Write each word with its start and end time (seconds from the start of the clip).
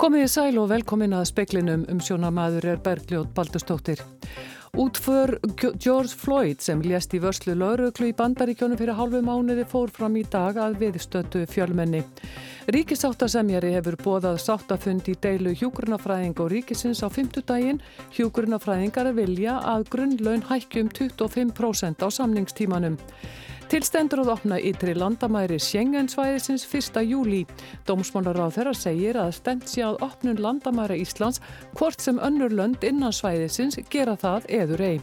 Komið 0.00 0.22
í 0.24 0.28
sæl 0.32 0.56
og 0.56 0.70
velkomin 0.70 1.12
að 1.12 1.26
speklinum 1.28 1.82
um 1.92 1.98
sjónamaður 2.00 2.70
er 2.70 2.78
Bergljóð 2.80 3.26
Baldustóttir. 3.36 4.00
Útför 4.80 5.34
George 5.60 6.16
Floyd 6.16 6.62
sem 6.64 6.80
lést 6.80 7.12
í 7.12 7.20
vörslu 7.20 7.52
lauruglu 7.52 8.08
í 8.08 8.14
bandaríkjónum 8.16 8.80
fyrir 8.80 8.96
hálfu 8.96 9.20
mánuði 9.26 9.66
fór 9.68 9.92
fram 9.92 10.16
í 10.16 10.22
dag 10.32 10.56
að 10.56 10.78
viðstötu 10.80 11.42
fjölmenni. 11.52 12.00
Ríkisáttasemjari 12.72 13.74
hefur 13.76 13.98
bóðað 14.00 14.40
sáttafund 14.40 15.12
í 15.12 15.18
deilu 15.20 15.52
hjúgrunafræðing 15.52 16.40
og 16.40 16.48
ríkisins 16.54 17.04
á 17.04 17.12
fymtudaginn. 17.12 17.82
Hjúgrunafræðingar 18.16 19.12
vilja 19.20 19.60
að 19.60 19.84
grunnlaun 19.92 20.48
hækjum 20.48 20.88
25% 20.96 22.00
á 22.00 22.08
samningstímanum. 22.08 22.96
Tilstendur 23.70 24.24
að 24.24 24.32
opna 24.32 24.56
ytri 24.66 24.96
landamæri 24.98 25.54
Sjengensvæðisins 25.62 26.64
1. 26.66 26.96
júli. 27.06 27.44
Dómsmálaráð 27.86 28.56
þeirra 28.56 28.72
segir 28.74 29.18
að 29.22 29.30
stend 29.36 29.68
sé 29.70 29.84
að 29.86 30.00
opnun 30.02 30.40
landamæra 30.42 30.96
Íslands 30.98 31.38
hvort 31.78 32.02
sem 32.02 32.18
önnur 32.18 32.50
lönd 32.50 32.82
innan 32.82 33.14
svæðisins 33.14 33.78
gera 33.92 34.16
það 34.18 34.50
eður 34.58 34.82
ei. 34.88 34.96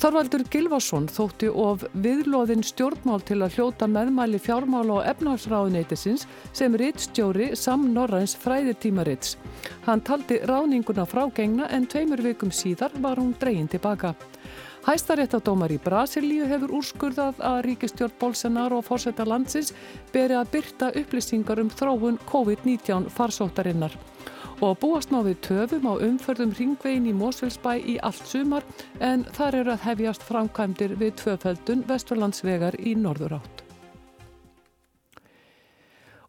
Þorvaldur 0.00 0.42
Gilvason 0.50 1.06
þótti 1.12 1.50
of 1.52 1.84
viðlóðin 2.04 2.64
stjórnmál 2.64 3.20
til 3.28 3.42
að 3.44 3.58
hljóta 3.58 3.88
meðmæli 3.90 4.40
fjármála 4.40 4.98
og 4.98 5.08
efnarsráðuneytisins 5.10 6.24
sem 6.56 6.74
rittstjóri 6.80 7.52
Sam 7.58 7.90
Norræns 7.92 8.34
fræðitímarits. 8.40 9.36
Hann 9.86 10.00
taldi 10.00 10.40
ráninguna 10.48 11.04
frágengna 11.06 11.68
en 11.70 11.86
tveimur 11.86 12.24
vikum 12.24 12.52
síðar 12.54 12.94
var 13.04 13.20
hún 13.20 13.34
dreyin 13.40 13.68
tilbaka. 13.68 14.14
Hæstaréttadómar 14.82 15.70
í 15.70 15.78
Brasilíu 15.78 16.48
hefur 16.50 16.72
úrskurðað 16.80 17.38
að 17.46 17.60
ríkistjórn 17.68 18.16
Bolsenar 18.18 18.74
og 18.74 18.82
fórsetta 18.88 19.22
landsins 19.28 19.70
beri 20.10 20.34
að 20.34 20.50
byrta 20.56 20.88
upplýsingar 20.98 21.62
um 21.62 21.70
þróun 21.70 22.18
COVID-19 22.32 23.06
farsóttarinnar. 23.14 23.94
Og 24.62 24.76
búast 24.78 25.10
náðið 25.10 25.40
töfum 25.42 25.88
á 25.90 25.94
umförðum 26.06 26.52
ringvegin 26.54 27.08
í 27.10 27.14
Mósfellsbæ 27.18 27.72
í 27.82 27.96
allt 28.06 28.28
sumar 28.30 28.66
en 29.02 29.24
þar 29.34 29.58
eru 29.62 29.74
að 29.74 29.88
hefjast 29.88 30.22
framkvæmdir 30.28 30.94
við 31.00 31.16
tvöföldun 31.24 31.82
Vesturlandsvegar 31.88 32.78
í 32.78 32.94
norður 32.94 33.40
átt. 33.40 33.61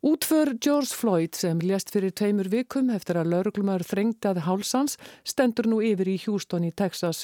Útför 0.05 0.57
George 0.61 0.95
Floyd 0.95 1.35
sem 1.35 1.59
lést 1.59 1.89
fyrir 1.89 2.11
tveimur 2.11 2.49
vikum 2.51 2.89
eftir 2.91 3.15
að 3.15 3.29
lauruglumar 3.31 3.85
þrengtaði 3.87 4.41
hálsans 4.43 4.97
stendur 5.23 5.69
nú 5.71 5.77
yfir 5.79 6.09
í 6.11 6.15
Houston 6.25 6.65
í 6.67 6.71
Texas. 6.75 7.21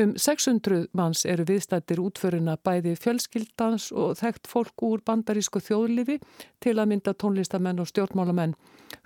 Um 0.00 0.14
600 0.16 0.86
manns 0.96 1.26
eru 1.28 1.44
viðstættir 1.50 2.00
útförina 2.00 2.54
bæði 2.56 2.94
fjölskyldans 3.02 3.90
og 3.92 4.14
þekkt 4.22 4.48
fólk 4.48 4.86
úr 4.88 5.02
bandarísku 5.04 5.60
þjóðlifi 5.60 6.16
til 6.64 6.74
að 6.78 6.88
mynda 6.94 7.12
tónlistamenn 7.12 7.84
og 7.84 7.92
stjórnmálamenn. 7.92 8.56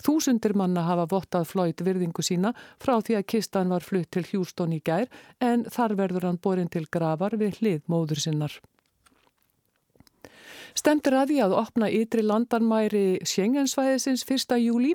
Þúsundir 0.07 0.55
manna 0.55 0.87
hafa 0.87 1.09
vottað 1.11 1.51
Floyd 1.51 1.83
virðingu 1.83 2.23
sína 2.23 2.55
frá 2.79 3.01
því 3.01 3.19
að 3.19 3.29
kistan 3.35 3.75
var 3.75 3.83
flutt 3.83 4.13
til 4.15 4.23
Houston 4.31 4.79
í 4.79 4.81
gær 4.87 5.11
en 5.43 5.67
þar 5.67 5.99
verður 5.99 6.31
hann 6.31 6.39
borin 6.39 6.71
til 6.71 6.87
gravar 6.87 7.35
við 7.43 7.59
hlið 7.59 7.87
móður 7.91 8.23
sinnar. 8.23 8.61
Stemtur 10.77 11.15
að 11.17 11.31
því 11.31 11.37
að 11.41 11.55
opna 11.57 11.87
ytri 11.89 12.21
landanmæri 12.21 13.23
Sjengensvæðisins 13.25 14.27
1. 14.29 14.59
júli. 14.61 14.91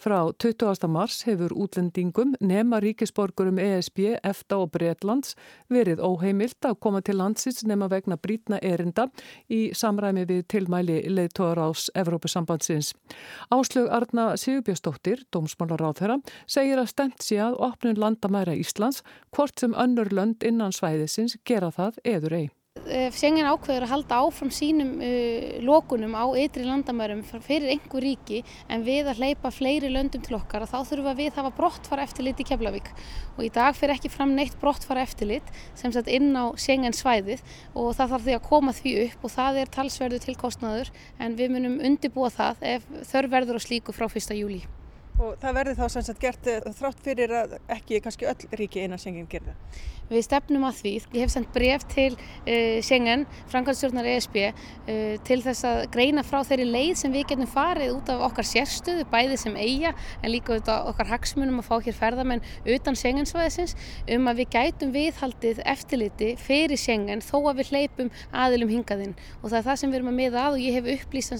Frá 0.00 0.30
20. 0.32 0.88
mars 0.88 1.18
hefur 1.28 1.52
útlendingum 1.52 2.32
nema 2.40 2.80
ríkisborgurum 2.80 3.60
ESB, 3.60 4.16
EFTA 4.24 4.62
og 4.64 4.72
Breitlands 4.72 5.36
verið 5.68 6.00
óheimilt 6.00 6.64
að 6.64 6.78
koma 6.80 7.04
til 7.04 7.18
landsins 7.20 7.66
nema 7.68 7.90
vegna 7.92 8.16
brítna 8.16 8.62
erinda 8.64 9.10
í 9.52 9.60
samræmi 9.76 10.24
við 10.24 10.46
tilmæli 10.56 11.02
leiðtóðar 11.12 11.66
ás 11.68 11.90
Evrópusambandsins. 11.92 12.94
Áslög 13.52 13.92
Arna 13.92 14.30
Sigurbjörnsdóttir, 14.40 15.26
dómsmálaráð 15.36 16.00
þeirra, 16.00 16.20
segir 16.48 16.80
að 16.80 16.94
stemt 16.94 17.20
sé 17.28 17.42
að 17.44 17.60
opnun 17.60 18.00
landamæra 18.00 18.56
Íslands 18.56 19.04
hvort 19.36 19.60
sem 19.60 19.76
önnur 19.76 20.08
lönd 20.16 20.48
innan 20.48 20.72
svæðisins 20.72 21.36
gera 21.44 21.68
það 21.76 22.00
eður 22.16 22.40
ei. 22.40 22.46
Sengen 23.16 23.48
ákveður 23.48 23.86
að 23.86 23.90
halda 23.90 24.18
áfram 24.22 24.50
sínum 24.54 24.92
uh, 25.02 25.56
lokunum 25.64 26.12
á 26.14 26.24
ytri 26.38 26.66
landamærum 26.66 27.22
fyrir 27.24 27.72
einhver 27.72 28.04
ríki 28.04 28.42
en 28.70 28.84
við 28.86 29.10
að 29.10 29.22
hleypa 29.22 29.50
fleiri 29.54 29.90
löndum 29.90 30.22
til 30.22 30.36
okkar 30.38 30.66
og 30.66 30.70
þá 30.70 30.78
þurfum 30.92 31.18
við 31.18 31.32
að 31.32 31.40
hafa 31.40 31.54
brottfara 31.56 32.06
eftirlit 32.06 32.44
í 32.44 32.46
Keflavík 32.46 32.92
og 33.36 33.42
í 33.48 33.50
dag 33.56 33.74
fyrir 33.78 33.96
ekki 33.96 34.12
fram 34.12 34.36
neitt 34.36 34.54
brottfara 34.60 35.02
eftirlit 35.06 35.50
sem 35.74 35.94
sett 35.94 36.10
inn 36.12 36.30
á 36.36 36.52
Sengen 36.60 36.94
svæðið 36.96 37.42
og 37.74 37.92
það 37.98 38.14
þarf 38.14 38.26
því 38.28 38.38
að 38.38 38.48
koma 38.52 38.76
því 38.76 38.96
upp 39.08 39.28
og 39.28 39.36
það 39.36 39.62
er 39.64 39.76
talsverðu 39.80 40.24
tilkostnaður 40.28 40.94
en 41.18 41.38
við 41.40 41.54
munum 41.56 41.78
undibúa 41.80 42.30
það 42.34 42.66
ef 42.76 42.90
þörf 43.12 43.38
verður 43.38 43.58
á 43.58 43.66
slíku 43.66 43.96
frá 43.96 44.06
1. 44.06 44.36
júli. 44.36 44.66
Og 45.16 45.36
það 45.40 45.54
verður 45.56 45.76
þá 45.78 45.86
sem 45.94 46.04
sagt 46.04 46.20
gert 46.20 46.48
eh, 46.50 46.64
þrátt 46.76 46.98
fyrir 47.00 47.30
að 47.32 47.54
ekki 47.72 48.02
kannski 48.04 48.26
öll 48.28 48.58
ríki 48.60 48.82
einan 48.84 49.00
Sengen 49.00 49.28
gerða? 49.30 49.54
Við 50.06 50.22
stefnum 50.22 50.62
að 50.68 50.76
því. 50.78 50.90
Ég 51.16 51.24
hef 51.24 51.32
sendt 51.32 51.48
bref 51.50 51.82
til 51.90 52.12
uh, 52.14 52.78
Schengen, 52.84 53.24
Franklandstjórnar 53.50 54.06
ESB, 54.06 54.36
uh, 54.46 55.16
til 55.26 55.40
þess 55.42 55.66
að 55.66 55.80
greina 55.96 56.22
frá 56.22 56.44
þeirri 56.46 56.66
leið 56.68 56.92
sem 57.00 57.10
við 57.10 57.24
getum 57.32 57.48
farið 57.50 57.90
út 57.96 58.12
af 58.14 58.22
okkar 58.28 58.46
sérstöðu, 58.46 59.02
bæði 59.10 59.36
sem 59.42 59.56
eiga, 59.58 59.90
en 60.20 60.30
líka 60.30 60.54
út 60.60 60.70
af 60.70 60.92
okkar 60.92 61.10
hagsmunum 61.10 61.58
að 61.58 61.66
fá 61.66 61.76
hér 61.88 61.96
ferðamenn 61.98 62.44
utan 62.76 62.94
Schengensvæðisins, 63.00 63.74
um 64.14 64.30
að 64.30 64.44
við 64.44 64.48
gætum 64.54 64.94
viðhaldið 64.94 65.58
eftirliti 65.74 66.30
fyrir 66.38 66.78
Schengen 66.78 67.24
þó 67.24 67.40
að 67.40 67.64
við 67.64 67.72
hleypum 67.72 68.12
aðilum 68.30 68.70
hingaðinn. 68.76 69.18
Og 69.40 69.50
það 69.50 69.58
er 69.58 69.66
það 69.72 69.80
sem 69.82 69.90
við 69.90 69.98
erum 69.98 70.12
að 70.12 70.18
miða 70.20 70.38
að 70.44 70.52
og 70.54 70.62
ég 70.68 70.78
hef 70.78 70.86
upplýst 71.00 71.34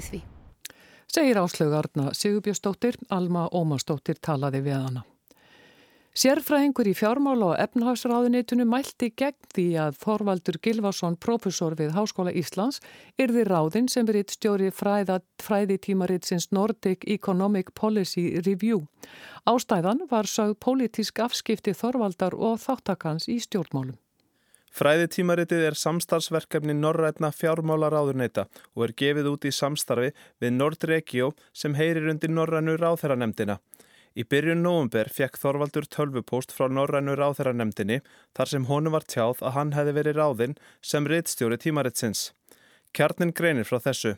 við 0.00 0.10
því 0.10 0.22
segir 1.10 1.38
áslögarna 1.38 2.14
Sigurbjörnsdóttir, 2.14 2.98
Alma 3.10 3.48
Ómarsdóttir 3.52 4.20
talaði 4.22 4.62
við 4.66 4.78
hana. 4.78 5.06
Sérfræðingur 6.20 6.88
í 6.90 6.94
fjármála 6.98 7.52
og 7.52 7.60
efnahagsráðunitunu 7.62 8.64
mælti 8.66 9.12
gegn 9.14 9.46
því 9.54 9.66
að 9.78 9.98
Þorvaldur 10.02 10.58
Gilvason, 10.58 11.14
profesor 11.16 11.76
við 11.78 11.94
Háskóla 11.94 12.34
Íslands, 12.34 12.80
yrði 13.14 13.44
ráðinn 13.46 13.86
sem 13.88 14.08
veritt 14.08 14.34
stjóri 14.34 14.72
fræði 14.74 15.78
tímaritsins 15.78 16.50
Nordic 16.50 17.06
Economic 17.06 17.70
Policy 17.78 18.42
Review. 18.42 18.82
Ástæðan 19.46 20.02
var 20.10 20.26
sögð 20.26 20.58
pólitísk 20.58 21.22
afskipti 21.22 21.78
Þorvaldar 21.78 22.34
og 22.34 22.58
þáttakans 22.58 23.30
í 23.30 23.38
stjórnmálum. 23.38 23.98
Fræðitímaritið 24.70 25.64
er 25.66 25.76
samstarfsverkefni 25.78 26.76
Norrætna 26.78 27.32
fjármálaráðurneita 27.34 28.46
og 28.76 28.84
er 28.86 28.94
gefið 29.02 29.28
út 29.32 29.46
í 29.48 29.52
samstarfi 29.54 30.12
við 30.42 30.54
Nordregio 30.54 31.32
sem 31.52 31.74
heyrir 31.74 32.06
undir 32.12 32.30
Norrænu 32.30 32.76
ráþæranemdina. 32.78 33.58
Í 34.14 34.22
byrjun 34.26 34.62
nógumber 34.62 35.10
fekk 35.10 35.38
Þorvaldur 35.42 35.86
tölvupóst 35.90 36.54
frá 36.54 36.70
Norrænu 36.70 37.16
ráþæranemdini 37.18 38.00
þar 38.34 38.52
sem 38.52 38.66
honu 38.70 38.94
var 38.94 39.06
tjáð 39.06 39.42
að 39.42 39.56
hann 39.58 39.74
hefði 39.74 39.96
verið 39.98 40.18
ráðinn 40.18 40.56
sem 40.82 41.06
reittstjóri 41.06 41.58
tímaritsins. 41.58 42.30
Kjarnin 42.94 43.34
greinir 43.34 43.66
frá 43.66 43.78
þessu. 43.82 44.16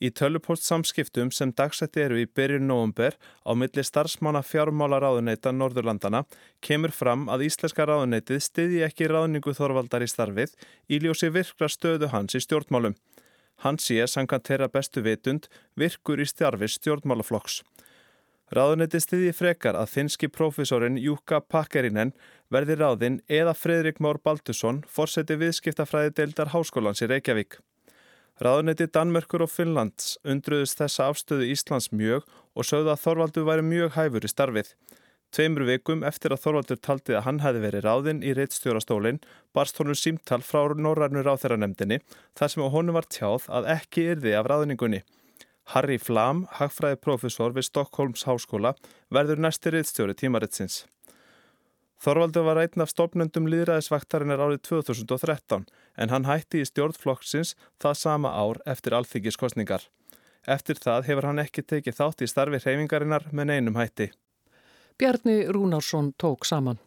Í 0.00 0.08
tölupóst 0.16 0.64
samskiptum 0.64 1.28
sem 1.28 1.50
dagsetti 1.52 2.00
eru 2.00 2.16
í 2.22 2.24
byrjun 2.24 2.64
nógumber 2.70 3.18
á 3.44 3.52
milli 3.52 3.82
starfsmána 3.84 4.40
fjármála 4.40 4.96
ráðuneyta 5.04 5.52
Norðurlandana 5.52 6.22
kemur 6.64 6.94
fram 6.96 7.26
að 7.28 7.44
Íslenska 7.50 7.84
ráðuneytið 7.84 8.40
styðji 8.46 8.80
ekki 8.86 9.10
ráðningu 9.12 9.52
Þorvaldar 9.58 10.06
í 10.06 10.08
starfið 10.08 10.56
í 10.88 11.02
ljósi 11.04 11.28
virkra 11.34 11.68
stöðu 11.68 12.08
hans 12.14 12.38
í 12.38 12.40
stjórnmálum. 12.40 12.96
Hans 13.60 13.90
sé, 13.90 14.00
sangan 14.08 14.40
þeirra 14.40 14.70
bestu 14.72 15.04
vitund, 15.04 15.50
virkur 15.76 16.24
í 16.24 16.24
starfi 16.24 16.70
stjórnmálaflokks. 16.78 17.60
Ráðuneyti 18.56 18.98
styðji 19.04 19.34
frekar 19.36 19.76
að 19.78 19.92
finski 19.92 20.30
profesorinn 20.32 20.96
Júka 20.98 21.42
Pakkerinen 21.44 22.14
verði 22.50 22.80
ráðinn 22.80 23.20
eða 23.28 23.52
Fredrik 23.54 24.00
Mór 24.00 24.18
Baldursson 24.24 24.80
fórseti 24.88 25.36
viðskiptafræði 25.38 26.16
deildar 26.16 26.56
háskólans 26.56 27.04
í 27.04 27.10
Reykjavík. 27.12 27.60
Ráðuneyti 28.40 28.86
Danmörkur 28.88 29.42
og 29.44 29.50
Finnlands 29.52 30.14
undruðist 30.24 30.78
þessa 30.80 31.10
afstöðu 31.10 31.50
Íslands 31.52 31.90
mjög 31.92 32.22
og 32.56 32.64
sögðu 32.64 32.88
að 32.94 33.02
Þorvaldur 33.02 33.44
væri 33.44 33.64
mjög 33.66 33.90
hæfur 33.98 34.24
í 34.24 34.30
starfið. 34.32 34.70
Tveimur 35.28 35.66
vikum 35.68 36.06
eftir 36.08 36.32
að 36.32 36.40
Þorvaldur 36.46 36.78
taldi 36.80 37.18
að 37.18 37.26
hann 37.26 37.42
hefði 37.44 37.60
verið 37.66 37.84
ráðinn 37.84 38.22
í 38.24 38.32
reittstjórastólinn 38.38 39.20
barst 39.52 39.76
honum 39.76 39.98
símtal 39.98 40.40
frá 40.40 40.72
Norrarnu 40.72 41.20
ráþæranemdini 41.26 42.00
þar 42.40 42.52
sem 42.54 42.64
á 42.64 42.68
honum 42.72 42.96
var 42.96 43.10
tjáð 43.12 43.44
að 43.58 43.68
ekki 43.76 44.06
yrði 44.14 44.32
af 44.38 44.48
ráðningunni. 44.48 45.02
Harry 45.74 46.00
Flam, 46.00 46.46
hagfræði 46.56 46.96
profesor 47.04 47.52
við 47.52 47.68
Stokkólms 47.68 48.24
háskóla, 48.24 48.72
verður 49.12 49.44
næsti 49.44 49.74
reittstjóri 49.76 50.16
tímaritsins. 50.16 50.86
Þorvaldur 52.00 52.48
var 52.48 52.64
einn 52.64 52.80
af 52.80 52.88
stofnendum 52.88 53.52
líðræðisvaktarinnar 53.52 54.40
árið 54.40 54.64
2013 54.72 55.68
en 55.96 56.12
hann 56.12 56.28
hætti 56.28 56.62
í 56.62 56.68
stjórnflokksins 56.68 57.54
það 57.82 57.96
sama 58.02 58.34
ár 58.34 58.60
eftir 58.66 58.96
alþyggiskostningar. 58.98 59.86
Eftir 60.46 60.80
það 60.80 61.08
hefur 61.10 61.30
hann 61.30 61.42
ekki 61.42 61.62
tekið 61.62 61.98
þátt 62.00 62.22
í 62.24 62.30
starfi 62.30 62.62
hreyfingarinnar 62.62 63.28
með 63.32 63.52
neinum 63.52 63.80
hætti. 63.80 64.10
Bjarni 65.00 65.42
Rúnarsson 65.48 66.12
tók 66.20 66.46
saman. 66.48 66.80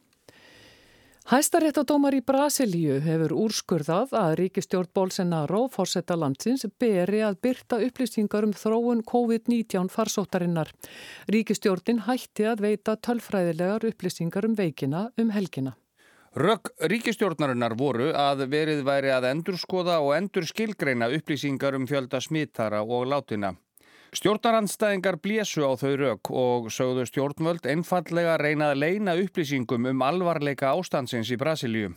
Hæstaréttadómar 1.24 2.18
í 2.18 2.20
Brasilíu 2.20 2.98
hefur 3.00 3.32
úrskurðað 3.46 4.12
að 4.20 4.34
ríkistjórn 4.42 4.90
Bolsonaro 4.92 5.62
fórsetta 5.72 6.18
landsins 6.20 6.66
beri 6.84 7.22
að 7.24 7.38
byrta 7.46 7.80
upplýsingar 7.86 8.44
um 8.44 8.52
þróun 8.52 9.06
COVID-19 9.08 9.88
farsóttarinnar. 9.94 10.74
Ríkistjórnin 11.32 12.04
hætti 12.10 12.50
að 12.52 12.66
veita 12.68 12.98
tölfræðilegar 13.08 13.88
upplýsingar 13.94 14.50
um 14.50 14.60
veikina 14.60 15.06
um 15.16 15.32
helgina. 15.32 15.78
Rögg 16.34 16.72
ríkistjórnarinnar 16.90 17.76
voru 17.78 18.08
að 18.18 18.48
verið 18.50 18.80
væri 18.88 19.12
að 19.14 19.28
endurskoða 19.30 20.00
og 20.02 20.16
endur 20.16 20.48
skilgreina 20.50 21.06
upplýsingar 21.14 21.76
um 21.78 21.84
fjölda 21.86 22.18
smittara 22.26 22.80
og 22.82 23.04
látina. 23.06 23.52
Stjórnarandstæðingar 24.18 25.20
blésu 25.22 25.62
á 25.62 25.78
þau 25.78 25.92
rauk 26.02 26.32
og 26.34 26.72
sögðu 26.74 27.06
stjórnvöld 27.06 27.68
einfallega 27.70 28.40
reynað 28.42 28.74
að 28.74 28.82
leina 28.82 29.14
upplýsingum 29.22 29.86
um 29.92 30.02
alvarleika 30.02 30.72
ástandsins 30.74 31.30
í 31.30 31.38
Brasilíu. 31.38 31.92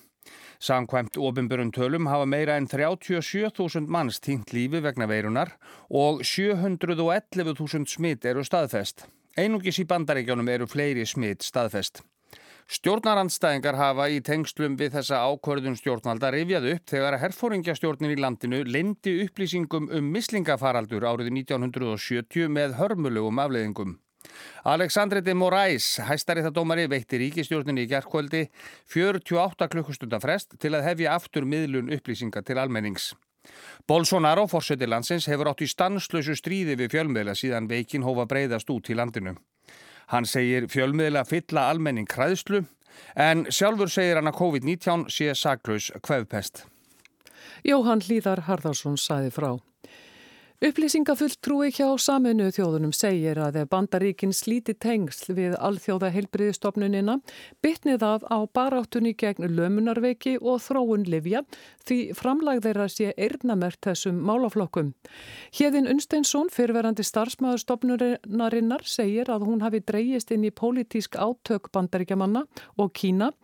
Samkvæmt 0.61 1.17
ofinbjörn 1.17 1.73
tölum 1.73 2.09
hafa 2.13 2.27
meira 2.29 2.59
en 2.61 2.69
37.000 2.69 3.89
manns 3.89 4.21
týnt 4.21 4.53
lífi 4.53 4.83
vegna 4.85 5.09
veirunar 5.09 5.55
og 5.89 6.21
711.000 6.21 7.89
smitt 7.89 8.29
eru 8.29 8.45
staðfest. 8.45 9.07
Einungis 9.37 9.81
í 9.81 9.89
bandaríkjónum 9.89 10.53
eru 10.53 10.69
fleiri 10.69 11.09
smitt 11.09 11.45
staðfest. 11.45 12.03
Stjórnarandstæðingar 12.67 13.77
hafa 13.79 14.09
í 14.11 14.17
tengslum 14.27 14.75
við 14.75 14.97
þessa 14.97 15.21
ákvörðun 15.31 15.77
stjórnvalda 15.79 16.33
rifjað 16.35 16.65
upp 16.73 16.91
þegar 16.91 17.15
að 17.15 17.23
herfóringjastjórnin 17.23 18.15
í 18.17 18.17
landinu 18.19 18.59
lendi 18.67 19.13
upplýsingum 19.23 19.87
um 19.95 20.09
mislingafaraldur 20.11 21.07
árið 21.07 21.31
1970 21.37 22.51
með 22.51 22.75
hörmulegum 22.81 23.39
afleðingum. 23.45 23.95
Aleksandri 24.67 25.23
de 25.23 25.37
Moraes, 25.39 26.01
hæstaréttadómari, 26.09 26.89
veitti 26.91 27.23
ríkistjórninni 27.23 27.87
í 27.87 27.93
gerðkvöldi 27.95 28.49
48 28.91 29.71
klukkustunda 29.71 30.19
frest 30.19 30.59
til 30.59 30.75
að 30.75 30.89
hefja 30.91 31.15
aftur 31.15 31.47
miðlun 31.47 31.95
upplýsinga 31.95 32.43
til 32.43 32.59
almennings. 32.59 33.13
Bolsonaro, 33.87 34.49
fórsöti 34.51 34.91
landsins, 34.91 35.31
hefur 35.31 35.53
átt 35.53 35.63
í 35.63 35.71
stanslösu 35.71 36.35
stríði 36.35 36.75
við 36.83 36.97
fjölmiðla 36.97 37.39
síðan 37.39 37.71
veikin 37.71 38.03
hófa 38.03 38.27
breyðast 38.27 38.75
út 38.75 38.91
í 38.91 38.99
landinu. 38.99 39.39
Hann 40.13 40.27
segir 40.29 40.69
fjölmiðla 40.71 41.25
fylla 41.27 41.69
almenning 41.73 42.07
kræðslu 42.07 42.63
en 43.19 43.47
sjálfur 43.51 43.91
segir 43.91 44.21
hann 44.21 44.31
að 44.31 44.39
COVID-19 44.39 45.07
sé 45.11 45.33
saklaus 45.35 45.91
kvefpest. 46.03 46.65
Jóhann 47.67 48.05
Líðar 48.07 48.45
Harðarsson 48.47 48.99
sæði 49.01 49.33
frá. 49.35 49.51
Upplýsingafulltrúi 50.65 51.67
hjá 51.69 51.91
saminuðu 52.01 52.55
þjóðunum 52.57 52.93
segir 52.97 53.37
að 53.45 53.59
ef 53.61 53.67
bandaríkin 53.69 54.31
slíti 54.33 54.73
tengsl 54.81 55.35
við 55.37 55.53
alþjóða 55.61 56.09
heilbriðistofnunina 56.15 57.19
bytnið 57.61 58.07
af 58.09 58.25
á 58.25 58.41
baráttunni 58.57 59.13
gegn 59.21 59.51
lömunarveiki 59.53 60.39
og 60.41 60.65
þróun 60.65 61.05
livja 61.13 61.45
því 61.85 62.01
framlag 62.17 62.65
þeirra 62.65 62.89
sé 62.89 63.13
eirnamert 63.21 63.83
þessum 63.85 64.25
málaflokkum. 64.25 64.95
Hjeðin 65.53 65.93
Unsteinsson, 65.93 66.49
fyrverandi 66.49 67.05
starfsmæðurstofnunarinnar, 67.05 68.89
segir 68.89 69.29
að 69.29 69.45
hún 69.51 69.61
hafi 69.61 69.85
dreyjist 69.85 70.33
inn 70.33 70.49
í 70.49 70.57
pólitísk 70.57 71.21
átök 71.21 71.69
bandaríkjamanna 71.77 72.47
og 72.81 72.95
Kína. 72.97 73.35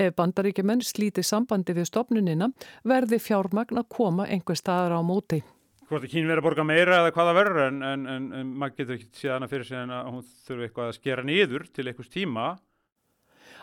Ef 0.00 0.16
bandaríkjaman 0.16 0.80
slíti 0.80 1.20
sambandi 1.20 1.76
við 1.76 1.92
stofnunina 1.92 2.48
verði 2.88 3.20
fjármagn 3.20 3.84
að 3.84 3.90
koma 3.92 4.32
einhver 4.32 4.56
staðar 4.56 4.96
á 4.96 5.00
móti 5.04 5.44
hvort 5.92 6.06
að 6.06 6.12
Kín 6.14 6.28
verið 6.28 6.40
að 6.40 6.46
borga 6.48 6.64
meira 6.66 6.98
eða 7.02 7.14
hvaða 7.14 7.32
verður 7.36 7.64
en, 7.68 7.80
en, 7.84 8.04
en, 8.08 8.28
en 8.40 8.52
maður 8.58 8.78
getur 8.80 8.98
ekki 8.98 9.08
síðan 9.20 9.46
að 9.46 9.54
fyrir 9.54 9.68
sig 9.68 9.80
en 9.82 9.94
að 9.94 10.10
hún 10.10 10.28
þurfi 10.46 10.68
eitthvað 10.68 10.90
að 10.90 10.98
skera 10.98 11.24
nýður 11.28 11.66
til 11.68 11.86
einhvers 11.86 12.12
tíma. 12.12 12.52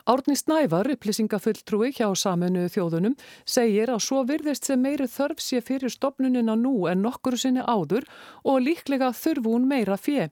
Árni 0.09 0.35
Snævar, 0.39 0.87
upplýsingafulltrúi 0.93 1.91
hjá 1.97 2.07
saminu 2.17 2.69
þjóðunum, 2.71 3.17
segir 3.45 3.91
að 3.91 4.01
svo 4.05 4.23
virðist 4.29 4.69
sem 4.69 4.79
meiri 4.81 5.09
þörf 5.11 5.41
sé 5.43 5.59
fyrir 5.65 5.91
stopnunina 5.91 6.55
nú 6.57 6.87
en 6.89 7.03
nokkur 7.03 7.37
sinni 7.37 7.65
áður 7.65 8.07
og 8.47 8.63
líklega 8.63 9.11
þurfu 9.17 9.57
hún 9.57 9.67
meira 9.69 9.99
fjö. 9.99 10.29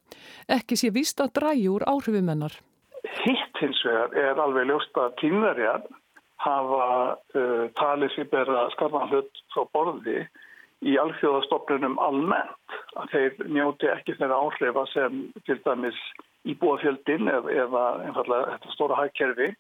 Ekki 0.48 0.80
sé 0.80 0.94
víst 0.96 1.22
að 1.22 1.36
dræju 1.40 1.76
úr 1.76 1.88
áhrifumennar. 1.90 2.56
Hitt 3.26 3.62
hins 3.62 3.84
vegar 3.86 4.16
er 4.18 4.42
alveg 4.42 4.70
ljóst 4.70 4.98
að 5.02 5.16
kynverjar 5.22 5.86
hafa 6.42 6.90
uh, 7.36 7.66
talið 7.78 8.14
sér 8.16 8.30
bera 8.32 8.68
skarnan 8.76 9.10
hlut 9.12 9.46
frá 9.54 9.66
borði 9.74 10.26
í 10.86 10.98
alþjóðastofnunum 11.02 11.98
almennt 12.02 12.76
að 12.98 13.14
þeir 13.14 13.48
njóti 13.50 13.90
ekki 13.90 14.18
þeirra 14.20 14.42
áhrifa 14.46 14.84
sem 14.92 15.24
til 15.48 15.58
dæmis 15.66 15.98
íbúafjöldin 16.48 17.30
eða, 17.32 17.86
einfallega 18.06 18.52
þetta 18.54 18.76
stóra 18.76 19.00
hægkerfi 19.02 19.54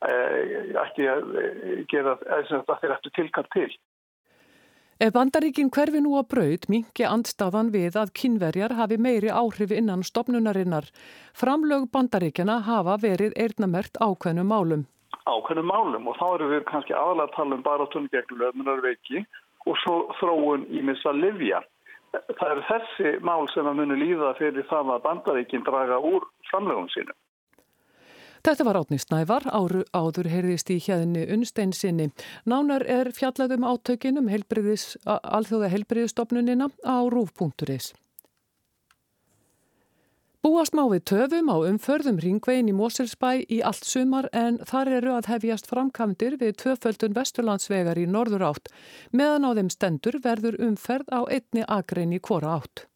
ekki 0.00 1.06
að 1.12 1.32
gera 1.92 2.16
þess 2.24 2.56
að 2.56 2.76
þeir 2.82 2.94
eftir 2.96 3.16
tilkall 3.18 3.48
til. 3.52 3.70
Ef 5.00 5.12
bandaríkin 5.16 5.70
hverfi 5.72 6.00
nú 6.04 6.16
að 6.20 6.26
braud 6.32 6.66
mingi 6.68 7.04
andstafan 7.08 7.70
við 7.72 7.96
að 7.96 8.12
kynverjar 8.20 8.74
hafi 8.76 8.98
meiri 9.00 9.30
áhrif 9.32 9.72
innan 9.72 10.02
stopnunarinnar. 10.04 10.90
Framlög 11.32 11.86
bandaríkjana 11.92 12.58
hafa 12.66 12.98
verið 13.00 13.36
eirnamert 13.36 13.96
ákveðnum 13.96 14.50
málum. 14.52 14.82
Ákveðnum 15.24 15.70
málum 15.72 16.10
og 16.10 16.18
þá 16.20 16.26
eru 16.34 16.50
við 16.52 16.66
kannski 16.68 16.96
aðalega 16.96 17.30
að 17.30 17.36
tala 17.38 17.56
um 17.56 17.64
bara 17.64 17.88
tónu 17.94 18.12
gegn 18.12 18.42
löfnarveiki 18.42 19.24
og 19.24 19.40
svo 19.84 19.96
þróun 20.20 20.66
í 20.70 20.82
missa 20.84 21.12
livja. 21.16 21.62
Það 22.10 22.52
eru 22.52 22.62
þessi 22.68 23.10
mál 23.22 23.46
sem 23.54 23.66
að 23.70 23.82
muni 23.82 23.98
líða 24.00 24.34
fyrir 24.38 24.66
það 24.70 24.94
að 24.96 25.02
bandaríkinn 25.04 25.66
draga 25.66 26.00
úr 26.02 26.26
framlegum 26.50 26.88
sínum. 26.90 27.16
Þetta 28.40 28.64
var 28.64 28.78
átni 28.80 28.96
Snævar, 28.96 29.44
áru 29.52 29.82
áður 29.92 30.30
heyrðist 30.32 30.70
í 30.72 30.78
hérni 30.80 31.26
unnsteinsinni. 31.28 32.08
Nánar 32.48 32.86
er 32.88 33.12
fjallaðum 33.12 33.66
átökinum 33.68 34.30
alþjóða 34.32 35.68
helbriðistofnunina 35.74 36.70
á 36.88 37.04
rúf.is. 37.12 37.92
Búast 40.40 40.72
má 40.72 40.86
við 40.88 41.02
töfum 41.04 41.50
á 41.52 41.56
umförðum 41.68 42.16
ringvegin 42.22 42.70
í 42.70 42.72
Moselsbæ 42.72 43.42
í 43.44 43.58
allt 43.60 43.84
sumar 43.84 44.30
en 44.32 44.54
þar 44.70 44.88
eru 44.96 45.10
að 45.12 45.26
hefjast 45.34 45.66
framkamdir 45.68 46.38
við 46.40 46.54
tvöföldun 46.62 47.12
vesturlandsvegar 47.18 48.00
í 48.00 48.06
norður 48.08 48.46
átt. 48.48 48.70
Meðan 49.12 49.44
á 49.44 49.50
þeim 49.58 49.68
stendur 49.74 50.16
verður 50.24 50.56
umferð 50.64 51.12
á 51.12 51.20
einni 51.28 51.66
agrein 51.68 52.14
í 52.16 52.22
hvora 52.24 52.54
átt. 52.56 52.86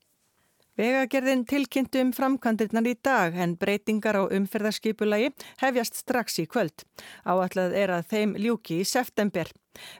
Vegagerðin 0.80 1.44
tilkynntu 1.44 2.00
um 2.00 2.14
framkandirnar 2.16 2.88
í 2.88 2.96
dag 2.96 3.36
en 3.36 3.58
breytingar 3.60 4.16
á 4.18 4.22
umferðarskipulagi 4.24 5.34
hefjast 5.60 6.00
strax 6.00 6.40
í 6.40 6.46
kvöld. 6.48 6.86
Áallad 7.28 7.76
er 7.76 7.92
að 7.98 8.08
þeim 8.08 8.34
ljúki 8.40 8.80
í 8.80 8.88
september. 8.88 9.52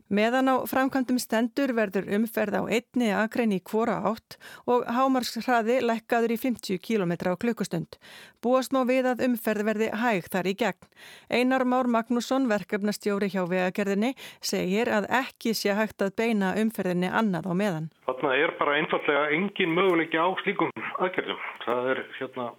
Meðan 0.09 0.51
á 0.51 0.55
framkvæmdum 0.69 1.19
stendur 1.23 1.75
verður 1.77 2.09
umferð 2.17 2.59
á 2.61 2.63
einni 2.67 3.11
akrein 3.15 3.55
í 3.57 3.61
kvora 3.65 4.01
átt 4.11 4.39
og 4.71 4.85
hámarskræði 4.87 5.81
lekkaður 5.85 6.35
í 6.37 6.39
50 6.41 6.81
km 6.85 7.15
á 7.31 7.35
klukkustund. 7.41 7.99
Búast 8.45 8.75
má 8.75 8.83
við 8.89 9.09
að 9.13 9.25
umferð 9.29 9.69
verði 9.71 9.91
hæg 10.01 10.29
þar 10.33 10.51
í 10.51 10.57
gegn. 10.65 10.91
Einar 11.31 11.65
Már 11.65 11.89
Magnússon, 11.91 12.49
verkefnastjóri 12.51 13.31
hjá 13.33 13.43
vegagerðinni, 13.49 14.15
segir 14.41 14.91
að 14.93 15.09
ekki 15.23 15.55
sé 15.57 15.75
hægt 15.77 16.05
að 16.05 16.17
beina 16.21 16.55
umferðinni 16.61 17.11
annað 17.11 17.49
á 17.49 17.53
meðan. 17.57 17.89
Þarna 18.09 18.35
er 18.41 18.53
bara 18.59 18.77
einfallega 18.81 19.31
engin 19.37 19.75
möguleiki 19.77 20.21
á 20.21 20.29
slíkum 20.43 20.71
aðgerðum. 20.99 21.41
Það 21.65 21.91
er 21.95 22.05
hérna 22.19 22.53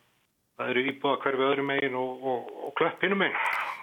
Það 0.56 0.70
eru 0.72 0.84
íbúða 0.88 1.18
hverfi 1.24 1.44
öðrum 1.50 1.68
megin 1.68 1.96
og, 2.00 2.22
og, 2.32 2.52
og 2.68 2.76
klöpp 2.80 3.02
hinnum 3.04 3.20
megin. 3.26 3.40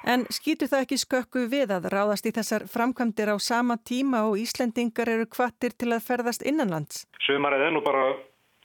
En 0.08 0.24
skýtur 0.32 0.70
það 0.70 0.84
ekki 0.86 0.98
skökku 1.02 1.44
við 1.52 1.74
að 1.76 1.90
ráðast 1.92 2.26
í 2.26 2.32
þessar 2.34 2.64
framkvæmdir 2.72 3.30
á 3.30 3.36
sama 3.38 3.76
tíma 3.76 4.24
og 4.30 4.40
Íslendingar 4.40 5.10
eru 5.12 5.28
kvattir 5.30 5.76
til 5.76 5.92
að 5.92 6.06
ferðast 6.08 6.46
innanlands? 6.48 7.04
Sömarið 7.26 7.66
er 7.68 7.76
nú 7.76 7.82
bara 7.84 8.06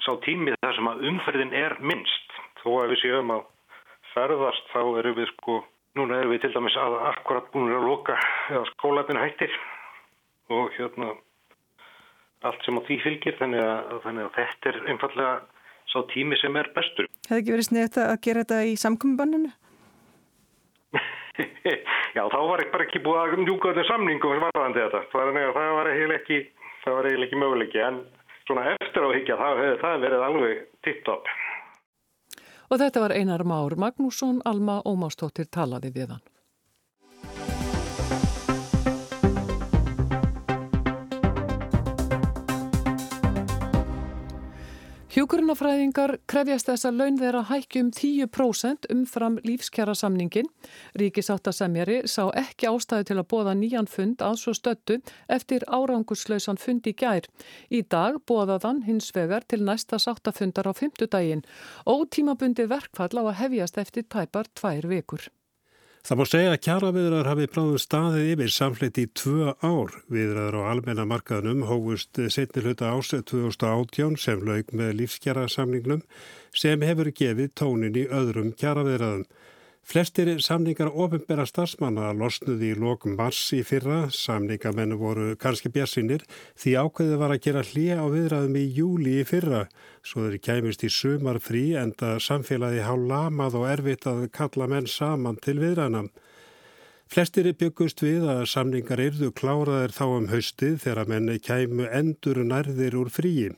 sá 0.06 0.16
tímið 0.24 0.56
þar 0.64 0.80
sem 0.80 0.90
að 0.94 1.04
umferðin 1.12 1.54
er 1.58 1.76
minnst. 1.84 2.40
Þó 2.64 2.70
að 2.80 2.94
við 2.94 3.02
séum 3.04 3.36
að 3.36 3.44
ferðast 4.14 4.72
þá 4.72 4.82
eru 5.04 5.14
við 5.20 5.30
sko, 5.36 5.60
núna 6.00 6.22
eru 6.22 6.32
við 6.32 6.46
til 6.46 6.54
dæmis 6.56 6.80
að 6.80 6.98
akkurat 7.12 7.52
búin 7.54 7.76
að 7.76 7.86
loka 7.92 8.16
eða 8.48 8.64
skólatin 8.72 9.20
hættir 9.22 9.60
og 10.56 10.72
hérna 10.80 11.12
allt 12.48 12.64
sem 12.64 12.78
á 12.78 12.82
því 12.88 12.98
fylgir 13.04 13.38
þannig 13.40 13.64
að, 13.68 13.94
þannig 14.06 14.28
að 14.28 14.36
þetta 14.40 14.72
er 14.72 14.82
einfallega 14.94 15.36
sá 15.92 16.02
tími 16.12 16.38
sem 16.42 16.56
er 16.60 16.70
bestur. 16.76 17.08
Hefði 17.28 17.42
ekki 17.42 17.56
verið 17.56 17.70
sniðt 17.70 17.98
að 18.04 18.20
gera 18.28 18.44
þetta 18.44 18.60
í 18.68 18.76
samkominnbanninu? 18.84 19.52
Já, 22.18 22.24
þá 22.34 22.40
var 22.50 22.64
ég 22.64 22.72
bara 22.74 22.88
ekki 22.88 23.04
búið 23.06 23.20
að 23.24 23.42
njúka 23.44 23.74
þetta 23.74 23.90
samningu 23.92 24.30
og 24.32 24.46
varðandi 24.48 24.86
þetta. 24.86 25.04
Það 25.12 25.34
var 25.78 25.92
eiginlega 25.92 26.22
ekki, 26.22 26.40
ekki 27.28 27.42
möguleiki 27.42 27.84
en 27.84 28.00
svona 28.48 28.72
eftir 28.78 29.06
á 29.06 29.10
higgja 29.12 29.38
það 29.42 29.62
hefði 29.62 29.82
það 29.84 30.06
verið 30.06 30.26
alveg 30.30 30.64
tipp-topp. 30.88 31.36
Og 32.68 32.82
þetta 32.82 33.04
var 33.04 33.14
Einar 33.16 33.44
Már 33.48 33.76
Magnússon, 33.80 34.42
Alma 34.46 34.82
Ómástóttir 34.84 35.48
talaði 35.52 35.94
við 35.96 36.16
hann. 36.16 36.26
Hjúkurunafræðingar 45.18 46.12
krefjast 46.30 46.68
þess 46.68 46.86
að 46.86 46.98
laun 47.00 47.16
þeirra 47.18 47.40
hækjum 47.50 47.88
10% 47.90 48.84
umfram 48.94 49.40
lífskjara 49.42 49.96
samningin. 49.98 50.46
Ríkisáttasemjari 51.02 52.04
sá 52.06 52.28
ekki 52.38 52.68
ástæðu 52.70 53.08
til 53.10 53.18
að 53.18 53.26
bóða 53.34 53.56
nýjan 53.58 53.90
fund 53.90 54.22
að 54.22 54.38
svo 54.44 54.54
stöttu 54.54 55.00
eftir 55.26 55.66
árangurslausan 55.66 56.62
fund 56.62 56.86
í 56.86 56.94
gær. 57.02 57.26
Í 57.74 57.82
dag 57.82 58.20
bóðaðan 58.30 58.84
hins 58.86 59.10
vegar 59.18 59.48
til 59.50 59.64
næsta 59.66 59.98
sáttafundar 59.98 60.70
á 60.70 60.74
fymtudaginn. 60.78 61.42
Ótímabundi 61.90 62.70
verkfall 62.70 63.18
á 63.18 63.24
að 63.26 63.40
hefjast 63.42 63.82
eftir 63.82 64.06
tæpar 64.06 64.54
tvær 64.54 64.86
vikur. 64.86 65.32
Það 66.08 66.20
má 66.22 66.24
segja 66.24 66.52
að 66.54 66.62
kjaraviðrar 66.64 67.28
hafi 67.28 67.46
bráðum 67.52 67.80
staðið 67.84 68.28
yfir 68.32 68.52
samflitt 68.56 69.00
í 69.02 69.04
tvö 69.12 69.50
ár. 69.60 69.96
Viðrar 70.08 70.56
á 70.56 70.62
almenna 70.72 71.04
markaðnum 71.04 71.66
hófust 71.68 72.22
setni 72.32 72.64
hluta 72.64 72.94
ás 72.96 73.10
2018 73.12 74.16
sem 74.16 74.46
laug 74.48 74.72
með 74.72 74.94
lífskjara 75.02 75.44
samningnum 75.52 76.06
sem 76.56 76.86
hefur 76.88 77.12
gefið 77.12 77.52
tónin 77.60 78.00
í 78.00 78.06
öðrum 78.08 78.54
kjaraviðraðum. 78.56 79.28
Flestir 79.88 80.28
samningar 80.44 80.90
ofinbæra 80.92 81.46
starfsmanna 81.48 82.10
losnuði 82.20 82.74
í 82.74 82.76
lokum 82.76 83.14
mars 83.16 83.40
í 83.56 83.62
fyrra, 83.64 84.10
samningamennu 84.12 84.98
voru 85.00 85.28
kannski 85.40 85.70
bjassinir 85.72 86.26
því 86.60 86.74
ákveðið 86.82 87.22
var 87.22 87.32
að 87.32 87.44
gera 87.46 87.62
hlýja 87.64 88.02
á 88.04 88.06
viðræðum 88.12 88.58
í 88.60 88.64
júli 88.76 89.14
í 89.22 89.28
fyrra, 89.30 89.62
svo 90.04 90.26
þeir 90.26 90.42
kæmist 90.44 90.82
í 90.84 90.90
sumar 90.92 91.40
frí 91.40 91.62
enda 91.80 92.18
samfélagi 92.20 92.82
há 92.84 92.92
lamað 93.00 93.56
og 93.62 93.64
erfitt 93.70 94.10
að 94.12 94.26
kalla 94.36 94.68
menn 94.74 94.90
saman 94.92 95.40
til 95.46 95.56
viðræðnam. 95.62 96.10
Flestir 97.08 97.48
byggust 97.56 98.04
við 98.04 98.26
að 98.28 98.42
samningar 98.52 99.00
yrðu 99.06 99.30
kláraðir 99.40 99.96
þá 99.96 100.06
um 100.10 100.28
haustið 100.34 100.82
þegar 100.84 101.14
menni 101.14 101.38
kæmu 101.40 101.88
endur 101.88 102.42
nærðir 102.44 103.00
úr 103.00 103.08
fríi. 103.08 103.54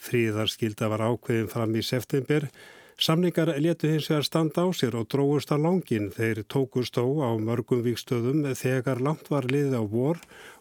Fríðarskilda 0.00 0.88
var 0.94 1.04
ákveðin 1.10 1.52
fram 1.52 1.76
í 1.76 1.84
september 1.84 2.48
Samningar 2.94 3.50
letu 3.58 3.88
hins 3.90 4.06
vegar 4.06 4.22
standa 4.22 4.62
á 4.62 4.70
sér 4.70 4.94
og 4.94 5.08
dróðust 5.10 5.50
að 5.50 5.64
langin 5.66 6.12
þeir 6.14 6.44
tókust 6.46 6.94
þó 6.94 7.26
á 7.26 7.30
mörgum 7.42 7.82
vikstöðum 7.82 8.44
þegar 8.54 9.02
langt 9.02 9.30
var 9.32 9.48
liðið 9.50 9.74
á 9.74 9.82
vor 9.82 10.20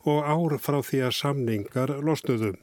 og 0.09 0.25
ár 0.25 0.57
frá 0.57 0.79
því 0.81 1.03
að 1.05 1.17
samningar 1.19 1.93
losnuðum. 2.01 2.57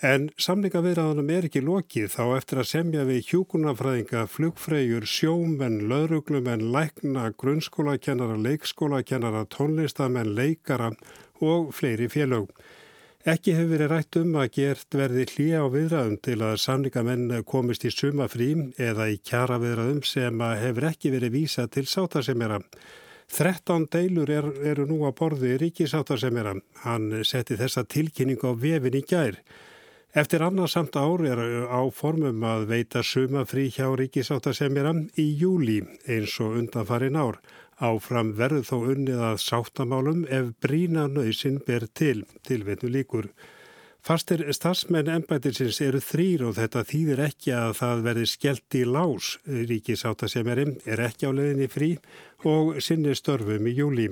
En 0.00 0.30
samningavirðanum 0.40 1.30
er 1.34 1.48
ekki 1.48 1.60
lokið 1.66 2.12
þá 2.14 2.24
eftir 2.38 2.62
að 2.62 2.68
semja 2.70 3.04
við 3.04 3.32
hjúkunafræðinga, 3.32 4.24
flugfreyjur, 4.30 5.04
sjómenn, 5.04 5.80
lauruglumenn, 5.90 6.68
lækna, 6.72 7.32
grunnskólakennara, 7.36 8.38
leikskólakennara, 8.40 9.44
tónlistamenn, 9.52 10.32
leikara 10.38 10.92
og 11.42 11.74
fleiri 11.74 12.08
félög. 12.08 12.54
Ekki 13.26 13.50
hefur 13.50 13.72
verið 13.72 13.88
rætt 13.90 14.16
um 14.20 14.36
að 14.38 14.52
gert 14.54 14.94
verði 14.94 15.24
hlýja 15.26 15.64
á 15.64 15.66
viðræðum 15.66 16.18
til 16.22 16.36
að 16.38 16.60
samningamenn 16.62 17.32
komist 17.50 17.82
í 17.82 17.90
sumafrí 17.90 18.52
eða 18.78 19.08
í 19.10 19.16
kjara 19.18 19.56
viðræðum 19.58 20.04
sem 20.06 20.38
hefur 20.38 20.86
ekki 20.92 21.10
verið 21.10 21.34
vísa 21.34 21.66
til 21.66 21.82
sátarsemjara. 21.90 22.60
13 23.34 23.88
deilur 23.90 24.30
er, 24.30 24.46
eru 24.70 24.86
nú 24.86 25.00
að 25.02 25.16
borði 25.18 25.56
ríkisátarsemjara. 25.64 26.54
Hann 26.86 27.10
setti 27.26 27.58
þessa 27.58 27.82
tilkynningu 27.90 28.54
á 28.54 28.54
vefin 28.54 29.00
í 29.00 29.02
gær. 29.02 29.42
Eftir 30.14 30.46
annarsamt 30.46 30.94
ár 30.96 31.26
er 31.26 31.42
á 31.68 31.82
formum 31.90 32.46
að 32.46 32.68
veita 32.70 33.02
sumafrí 33.02 33.66
hjá 33.74 33.90
ríkisátarsemjara 33.98 34.94
í 35.18 35.26
júli 35.42 35.82
eins 36.06 36.38
og 36.38 36.54
undanfarin 36.62 37.18
ár. 37.18 37.42
Áfram 37.78 38.32
verður 38.34 38.64
þó 38.66 38.76
unnið 38.92 39.20
að 39.22 39.36
sáttamálum 39.44 40.24
ef 40.26 40.50
brína 40.62 41.06
nöysinn 41.06 41.60
ber 41.66 41.86
til, 41.94 42.24
tilveitnu 42.46 42.90
líkur. 42.90 43.28
Fastir 44.02 44.40
starfsmenn 44.54 45.10
ennbætinsins 45.12 45.78
eru 45.84 46.00
þrýr 46.02 46.46
og 46.48 46.56
þetta 46.56 46.84
þýðir 46.88 47.22
ekki 47.26 47.52
að 47.54 47.74
það 47.80 48.02
verði 48.06 48.26
skellt 48.30 48.76
í 48.78 48.84
lás. 48.88 49.34
Ríkisáttasemjari 49.46 50.64
er 50.88 51.02
ekki 51.06 51.28
á 51.28 51.32
leðinni 51.34 51.68
frí 51.70 51.90
og 52.48 52.78
sinni 52.82 53.14
störfum 53.18 53.68
í 53.68 53.74
júli. 53.76 54.08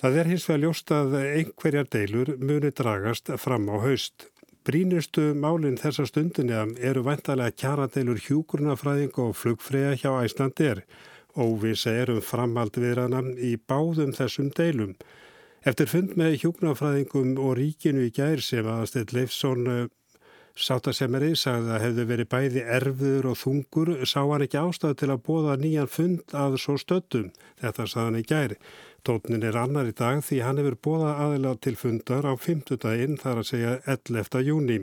Það 0.00 0.18
er 0.20 0.30
hins 0.30 0.46
vegar 0.48 0.62
ljóst 0.62 0.92
að 0.92 1.18
einhverjar 1.20 1.90
deilur 1.92 2.32
muni 2.38 2.70
dragast 2.70 3.32
fram 3.40 3.68
á 3.72 3.76
haust. 3.80 4.28
Brínustu 4.66 5.30
málinn 5.38 5.78
þessa 5.80 6.08
stundinja 6.08 6.64
eru 6.82 7.04
vantarlega 7.06 7.54
kjaradeilur 7.60 8.18
hjúkurnafræðing 8.24 9.20
og 9.22 9.36
flugfræða 9.38 9.92
hjá 10.00 10.10
Æslandir. 10.24 10.80
Óvisa 11.36 11.92
er 11.92 12.10
um 12.14 12.22
framhald 12.24 12.76
viðrana 12.80 13.22
í 13.36 13.56
báðum 13.68 14.14
þessum 14.16 14.48
deilum. 14.56 14.96
Eftir 15.66 15.90
fund 15.90 16.14
með 16.16 16.38
hjúknafræðingum 16.42 17.36
og 17.42 17.56
ríkinu 17.58 18.06
í 18.06 18.12
gær 18.14 18.42
sem 18.44 18.66
aðasteyt 18.70 19.12
Leifsson 19.12 19.70
eh, 19.72 19.86
sáttasemeri 20.56 21.34
sagði 21.36 21.74
að 21.74 21.82
hefðu 21.84 22.04
verið 22.10 22.28
bæði 22.32 22.62
erfiður 22.78 23.30
og 23.32 23.40
þungur 23.40 23.90
sá 24.08 24.20
hann 24.22 24.44
ekki 24.46 24.60
ástæðu 24.62 24.98
til 25.02 25.10
að 25.12 25.24
bóða 25.26 25.56
nýjan 25.60 25.90
fund 25.90 26.36
að 26.44 26.56
svo 26.62 26.78
stöttum. 26.80 27.32
Þetta 27.60 27.88
sagði 27.90 28.06
hann 28.06 28.20
í 28.20 28.24
gær. 28.30 28.56
Tótnin 29.06 29.44
er 29.46 29.58
annar 29.60 29.90
í 29.90 29.94
dag 29.94 30.22
því 30.24 30.40
hann 30.42 30.62
hefur 30.62 30.78
bóða 30.86 31.12
aðila 31.26 31.52
til 31.62 31.76
fundar 31.78 32.26
á 32.26 32.32
fymtudaginn 32.40 33.20
þar 33.20 33.42
að 33.42 33.50
segja 33.52 33.76
11. 33.84 34.42
júni. 34.46 34.80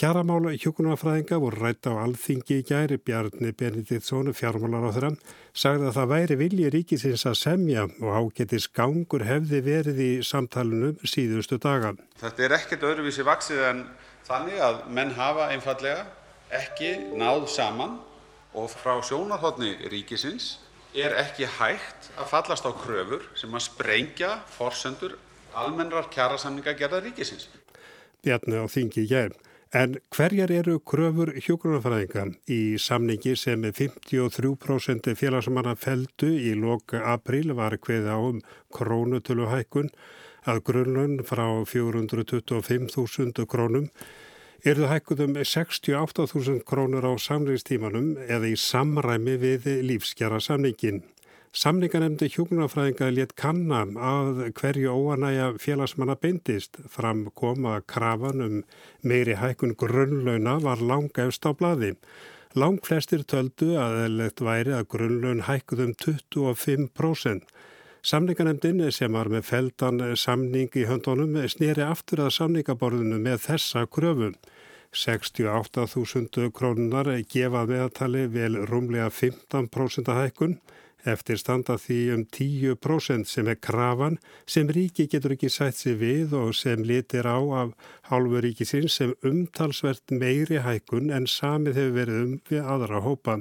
Kjaramála 0.00 0.54
hjókunarfræðinga 0.56 1.36
voru 1.42 1.58
rætt 1.60 1.84
á 1.84 1.92
alþingi 2.00 2.62
í 2.62 2.64
gæri 2.64 2.96
Bjarni 2.96 3.52
Benediktsson 3.52 4.32
fjármálar 4.32 4.86
á 4.88 4.90
þeirra, 4.94 5.10
sagði 5.52 5.90
að 5.90 5.96
það 5.98 6.08
væri 6.12 6.38
vilji 6.40 6.70
ríkisins 6.72 7.26
að 7.28 7.36
semja 7.40 7.84
og 8.00 8.16
ágetis 8.16 8.68
gangur 8.72 9.26
hefði 9.28 9.60
verið 9.66 10.00
í 10.00 10.10
samtalenu 10.24 10.94
síðustu 11.04 11.60
daga. 11.60 11.92
Þetta 12.22 12.46
er 12.46 12.56
ekkert 12.56 12.88
öðruvísi 12.88 13.26
vaksið 13.28 13.62
en 13.68 13.84
þannig 14.24 14.64
að 14.64 14.80
menn 14.96 15.12
hafa 15.18 15.50
einfallega 15.52 16.08
ekki 16.56 16.94
náð 17.20 17.46
saman 17.52 18.00
og 18.56 18.72
frá 18.72 18.96
sjónarhóttni 19.04 19.76
ríkisins 19.92 20.56
er 20.96 21.14
ekki 21.20 21.44
hægt 21.60 22.10
að 22.16 22.32
fallast 22.32 22.64
á 22.68 22.72
kröfur 22.72 23.28
sem 23.36 23.52
að 23.52 23.68
sprengja 23.68 24.34
forsendur 24.56 25.16
almennrar 25.52 26.08
kjarasamninga 26.12 26.76
gerða 26.80 27.04
ríkisins. 27.04 27.48
Bjarni 28.24 28.56
á 28.56 28.64
þingi 28.68 29.04
í 29.04 29.08
gæri. 29.08 29.36
En 29.72 29.94
hverjar 30.12 30.50
eru 30.52 30.74
kröfur 30.84 31.30
hjókunarfræðinga 31.32 32.26
í 32.52 32.76
samningi 32.76 33.32
sem 33.40 33.62
53% 33.64 35.06
félagsmanna 35.16 35.72
feldu 35.80 36.28
í 36.28 36.52
loka 36.60 37.00
april 37.14 37.54
var 37.56 37.78
hveð 37.80 38.10
á 38.12 38.20
um 38.20 38.42
krónutöluhækkun 38.76 39.88
að 40.44 40.60
grunnlun 40.68 41.22
frá 41.24 41.46
425.000 41.72 43.48
krónum 43.48 43.88
eru 44.60 44.84
það 44.84 44.92
hækkuð 44.92 45.24
um 45.24 45.40
68.000 45.40 46.60
krónur 46.68 47.08
á 47.08 47.12
samriðstímanum 47.16 48.12
eða 48.28 48.52
í 48.52 48.60
samræmi 48.60 49.38
við 49.40 49.70
lífskjara 49.88 50.42
samningin. 50.44 51.00
Samninganemndi 51.52 52.30
hjúknarfræðinga 52.32 53.10
létt 53.12 53.34
kanna 53.36 53.82
að 54.10 54.38
hverju 54.56 54.94
óanæja 54.96 55.50
félagsmanna 55.60 56.14
beindist 56.16 56.78
fram 56.88 57.26
koma 57.36 57.74
krafan 57.84 58.40
um 58.40 58.54
meiri 59.04 59.36
hækkun 59.36 59.74
grunnlauna 59.76 60.54
var 60.64 60.80
langæfst 60.80 61.44
á 61.44 61.52
bladi. 61.52 61.92
Lang 62.56 62.80
flestir 62.80 63.26
töldu 63.28 63.74
að 63.76 63.98
eðlegt 64.06 64.40
væri 64.40 64.72
að 64.78 64.88
grunnlaun 64.96 65.44
hækkuð 65.44 65.84
um 65.84 65.94
25%. 66.06 67.44
Samninganemndin 68.00 68.86
sem 68.88 69.12
var 69.12 69.28
með 69.28 69.44
feldan 69.52 70.00
samning 70.16 70.72
í 70.72 70.88
höndunum 70.88 71.36
snýri 71.52 71.84
aftur 71.84 72.24
að 72.24 72.36
samningaborðinu 72.38 73.20
með 73.20 73.44
þessa 73.50 73.84
kröfum. 73.92 74.38
68.000 74.96 76.48
krónunar 76.56 77.12
gefa 77.28 77.66
meðatali 77.68 78.24
vel 78.32 78.56
rúmlega 78.68 79.12
15% 79.12 80.16
hækkun 80.16 80.62
Eftir 81.02 81.38
standa 81.40 81.74
því 81.82 81.98
um 82.14 82.24
10% 82.30 83.26
sem 83.26 83.48
er 83.50 83.58
krafan 83.58 84.18
sem 84.46 84.68
ríki 84.70 85.08
getur 85.10 85.34
ekki 85.34 85.50
sætt 85.50 85.80
sér 85.80 85.96
við 85.98 86.34
og 86.38 86.52
sem 86.54 86.84
litir 86.86 87.26
á 87.26 87.42
af 87.62 87.72
hálfu 88.10 88.42
ríkisins 88.44 88.98
sem 89.00 89.14
umtalsvert 89.26 90.14
meiri 90.14 90.62
hækun 90.62 91.10
en 91.10 91.26
samið 91.26 91.80
hefur 91.80 91.96
verið 91.98 92.22
um 92.26 92.36
við 92.50 92.70
aðra 92.74 93.02
hópa. 93.02 93.40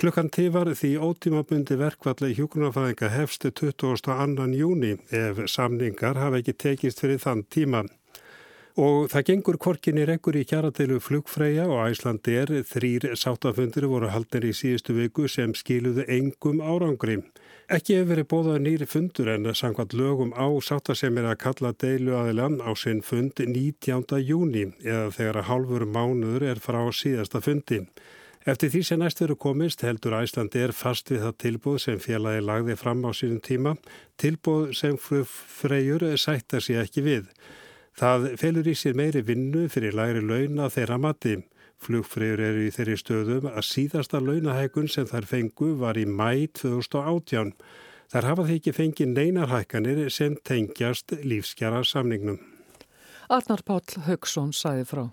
Klukkan 0.00 0.30
tífar 0.32 0.72
því 0.72 0.94
ótímabundi 0.96 1.76
verkvalli 1.76 2.32
hjókunarfæðinga 2.34 3.10
hefstu 3.12 3.50
22. 3.52 4.46
júni 4.56 4.94
ef 5.12 5.42
samningar 5.44 6.16
hafa 6.16 6.40
ekki 6.40 6.54
tekist 6.56 7.02
fyrir 7.04 7.20
þann 7.20 7.42
tíman. 7.52 7.90
Og 8.80 9.10
það 9.12 9.24
gengur 9.28 9.56
korkinni 9.60 10.06
rekkur 10.08 10.38
í 10.40 10.46
kjarateilu 10.48 11.02
flugfræja 11.04 11.66
og 11.68 11.82
Æslandi 11.90 12.36
er 12.40 12.52
þrýr 12.64 13.10
sáttafundir 13.18 13.84
voru 13.90 14.08
haldin 14.08 14.46
í 14.48 14.54
síðustu 14.56 14.94
viku 14.96 15.26
sem 15.28 15.52
skiluðu 15.52 16.06
engum 16.08 16.62
árangri. 16.64 17.18
Ekki 17.68 17.98
hefur 17.98 18.08
verið 18.14 18.28
bóðað 18.30 18.64
nýri 18.64 18.88
fundur 18.88 19.28
en 19.34 19.50
sangvað 19.52 19.98
lögum 20.00 20.32
á 20.32 20.48
sátta 20.64 20.96
sem 20.96 21.20
er 21.20 21.28
að 21.28 21.38
kalla 21.44 21.74
deilu 21.76 22.16
aðilann 22.22 22.56
á 22.64 22.72
sinn 22.72 23.04
fund 23.04 23.44
19. 23.44 24.16
júni 24.24 24.64
eða 24.80 25.12
þegar 25.18 25.42
að 25.42 25.48
hálfur 25.52 25.84
mánuður 25.84 26.48
er 26.54 26.64
frá 26.64 26.80
síðasta 26.88 27.44
fundi. 27.44 27.84
Eftir 28.48 28.72
því 28.72 28.86
sem 28.88 29.04
næst 29.04 29.20
veru 29.20 29.36
komist 29.36 29.84
heldur 29.84 30.16
Æslandi 30.22 30.64
er 30.64 30.72
fast 30.72 31.12
við 31.12 31.26
það 31.26 31.40
tilbúð 31.44 31.82
sem 31.84 32.00
félagi 32.00 32.46
lagði 32.48 32.80
fram 32.80 33.04
á 33.04 33.12
sínum 33.12 33.44
tíma, 33.44 33.76
tilbúð 34.16 34.70
sem 34.72 34.96
flugfræjur 34.96 36.14
sætta 36.16 36.64
sér 36.64 36.86
ekki 36.88 37.04
við. 37.04 37.34
Það 37.98 38.26
felur 38.40 38.68
í 38.70 38.74
sér 38.78 38.96
meiri 38.98 39.22
vinnu 39.26 39.66
fyrir 39.72 39.96
læri 39.96 40.22
launa 40.24 40.70
þeirra 40.72 40.98
mati. 41.00 41.36
Flugfreyjur 41.80 42.42
eru 42.44 42.64
í 42.66 42.72
þeirri 42.74 42.96
stöðum 43.00 43.48
að 43.50 43.64
síðasta 43.66 44.20
launahækun 44.20 44.88
sem 44.92 45.08
þær 45.08 45.28
fengu 45.28 45.72
var 45.80 45.96
í 45.96 46.04
mæ 46.04 46.50
2018. 46.60 47.54
Þar 48.10 48.26
hafa 48.26 48.46
þeir 48.48 48.58
ekki 48.58 48.74
fengið 48.76 49.14
neinarhækkanir 49.14 50.02
sem 50.12 50.36
tengjast 50.44 51.14
lífskjara 51.22 51.84
samningnum. 51.86 52.40
Arnar 53.30 53.62
Páll 53.62 54.02
Haugsson 54.08 54.52
sæði 54.52 54.86
frá. 54.90 55.04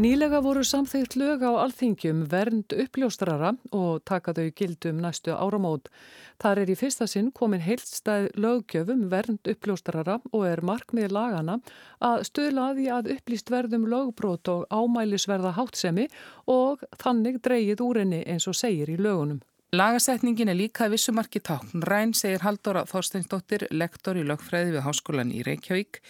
Nýlega 0.00 0.38
voru 0.40 0.62
samþygt 0.64 1.12
lög 1.20 1.42
á 1.44 1.60
alþingjum 1.60 2.22
vernd 2.32 2.72
uppljóstrara 2.72 3.50
og 3.76 3.98
taka 4.08 4.32
þau 4.32 4.46
gildum 4.56 5.02
næstu 5.04 5.34
áramót. 5.34 5.90
Þar 6.40 6.62
er 6.62 6.72
í 6.72 6.76
fyrsta 6.80 7.04
sinn 7.10 7.28
komin 7.36 7.60
heilstæð 7.60 8.30
löggjöfum 8.40 9.02
vernd 9.12 9.50
uppljóstrara 9.52 10.16
og 10.30 10.46
er 10.48 10.64
markmið 10.64 11.12
lagana 11.12 11.58
að 12.00 12.24
stöðla 12.30 12.70
því 12.78 12.88
að 12.96 13.12
upplýst 13.18 13.52
verðum 13.52 13.84
lögbrót 13.92 14.48
og 14.54 14.64
ámælisverða 14.72 15.52
hátsemi 15.58 16.08
og 16.48 16.80
þannig 17.04 17.42
dreyið 17.44 17.84
úr 17.84 18.00
henni 18.00 18.24
eins 18.24 18.48
og 18.48 18.56
segir 18.56 18.88
í 18.88 18.96
lögunum. 18.96 19.44
Lagasetningin 19.70 20.50
er 20.50 20.56
líka 20.58 20.88
að 20.88 20.96
vissumarki 20.96 21.38
tákn 21.46 21.84
ræn, 21.86 22.10
segir 22.10 22.42
Haldóra 22.42 22.80
Þorsteinsdóttir, 22.90 23.68
lektor 23.70 24.18
í 24.18 24.24
lögfræði 24.26 24.72
við 24.74 24.82
Háskólan 24.82 25.28
í 25.30 25.44
Reykjavík. 25.46 26.00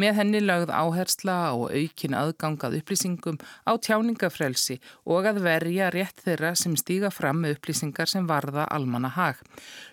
Með 0.00 0.14
henni 0.16 0.40
lögð 0.40 0.70
áhersla 0.72 1.34
og 1.52 1.66
aukin 1.68 2.16
aðgangað 2.16 2.78
upplýsingum 2.78 3.36
á 3.68 3.76
tjáningafrelsi 3.76 4.78
og 5.04 5.28
að 5.28 5.42
verja 5.44 5.90
rétt 5.92 6.22
þeirra 6.24 6.54
sem 6.56 6.78
stíga 6.80 7.10
fram 7.12 7.42
með 7.44 7.58
upplýsingar 7.58 8.08
sem 8.08 8.24
varða 8.24 8.64
almanna 8.72 9.10
hag. 9.12 9.36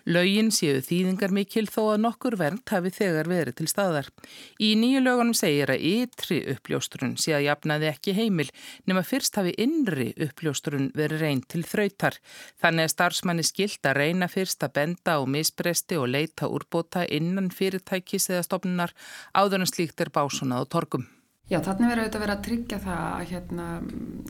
Lögin 0.08 0.48
séu 0.48 0.80
þýðingar 0.80 1.36
mikil 1.36 1.66
þó 1.68 1.82
að 1.98 2.00
nokkur 2.06 2.38
vernd 2.40 2.64
hafi 2.72 2.94
þegar 2.96 3.28
verið 3.28 3.58
til 3.60 3.68
staðar. 3.68 4.08
Í 4.56 4.72
nýju 4.80 5.04
lögunum 5.04 5.36
segir 5.36 5.74
að 5.76 5.84
ytri 5.84 6.40
uppljóstrun 6.54 7.18
sé 7.20 7.36
að 7.36 7.50
jafnaði 7.50 7.92
ekki 7.92 8.16
heimil 8.16 8.48
nema 8.88 9.04
fyrst 9.04 9.36
hafi 9.36 9.52
innri 9.60 10.14
uppljóstrun 10.16 10.88
verið 10.96 11.26
reyn 11.26 11.44
til 11.44 11.60
þrautar. 11.68 12.16
Þannig 12.64 12.88
að 12.88 12.96
starfsmanni 13.18 13.42
skilt 13.42 13.86
að 13.86 13.98
reyna 13.98 14.28
fyrst 14.30 14.62
að 14.62 14.74
benda 14.78 15.18
á 15.18 15.20
misbresti 15.26 15.98
og 15.98 16.08
leita 16.12 16.46
úrbóta 16.46 17.02
innan 17.10 17.50
fyrirtækis 17.50 18.30
eða 18.30 18.46
stofnunar 18.46 18.94
áður 19.34 19.64
en 19.64 19.66
slíkt 19.66 20.00
er 20.00 20.10
básunað 20.14 20.66
og 20.66 20.68
torgum. 20.70 21.06
Já, 21.48 21.58
þannig 21.64 21.88
verður 21.88 22.04
auðvitað 22.04 22.22
verið 22.22 22.36
að 22.36 22.44
tryggja 22.44 22.78
það 22.84 23.04
að 23.08 23.30
hérna, 23.30 23.66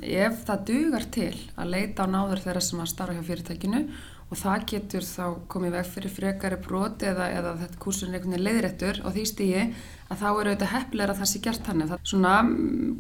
ef 0.03 0.45
það 0.47 0.65
dugar 0.71 1.07
til 1.11 1.35
að 1.59 1.73
leita 1.75 2.07
á 2.07 2.13
náður 2.15 2.43
þeirra 2.45 2.63
sem 2.63 2.81
að 2.81 2.93
starfa 2.93 3.17
hjá 3.17 3.27
fyrirtækinu 3.27 3.83
og 4.29 4.39
það 4.39 4.67
getur 4.71 5.05
þá 5.09 5.25
komið 5.51 5.75
veg 5.75 5.89
fyrir 5.89 6.15
frekari 6.15 6.61
broti 6.63 7.09
eða, 7.11 7.29
eða 7.35 7.55
þetta 7.65 7.81
kursun 7.83 8.13
er 8.13 8.19
einhvern 8.19 8.37
veginn 8.37 8.47
leiðrættur 8.47 9.01
og 9.03 9.17
því 9.17 9.25
stígi 9.27 9.63
að 10.09 10.21
þá 10.21 10.29
eru 10.29 10.53
auðvitað 10.53 10.75
hefnilega 10.77 11.15
að 11.15 11.21
það 11.21 11.31
sé 11.33 11.41
gert 11.45 11.71
hann 11.73 11.85
er 11.85 11.95
svona 12.07 12.35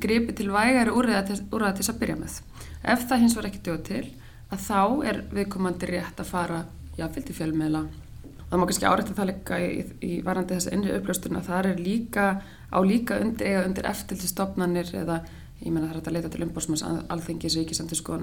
gripi 0.03 0.35
til 0.35 0.49
vægari 0.51 0.95
úrræða 0.99 1.27
til, 1.29 1.39
til 1.53 1.93
að 1.93 2.01
byrja 2.03 2.19
með. 2.19 2.41
Ef 2.83 3.07
það 3.07 3.23
hins 3.23 3.39
var 3.39 3.49
ekki 3.53 3.63
dög 3.69 3.85
til 3.87 4.07
að 4.53 4.63
þá 4.65 5.09
er 5.11 5.23
viðkomandi 5.33 5.91
rétt 5.91 6.21
að 6.23 6.31
fara 6.31 6.61
jáfnfylgdi 6.99 7.37
fjölmiðla. 7.37 7.83
Og 8.39 8.47
það 8.49 8.61
má 8.61 8.67
kannski 8.69 8.89
árætta 8.89 9.17
það 9.17 9.31
líka 9.33 9.59
í, 9.61 9.83
í 10.01 10.13
varandi 10.25 10.57
þessa 10.57 10.73
innri 10.77 10.95
uppljósturna 10.97 11.45
það 11.45 11.71
er 11.73 11.83
líka 11.85 12.29
á 12.73 12.79
líka 12.85 13.19
undir 13.21 13.51
eiga 13.51 13.67
undir 13.69 13.89
eftirlitstofnanir 13.91 14.95
eða 15.03 15.21
ég 15.59 15.73
menna 15.73 15.91
það 15.91 16.01
er 16.01 16.09
að 16.09 16.17
leita 16.17 16.33
til 16.33 16.45
umbósmanns 16.47 16.85
alþengis 16.87 17.59
samt 17.77 17.95
sko 17.99 18.19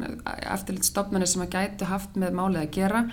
eftirlitstofnanir 0.55 1.29
sem 1.29 1.45
að 1.45 1.55
gætu 1.57 1.89
haft 1.89 2.17
með 2.17 2.37
málið 2.39 2.61
að 2.63 2.75
gera 2.77 3.05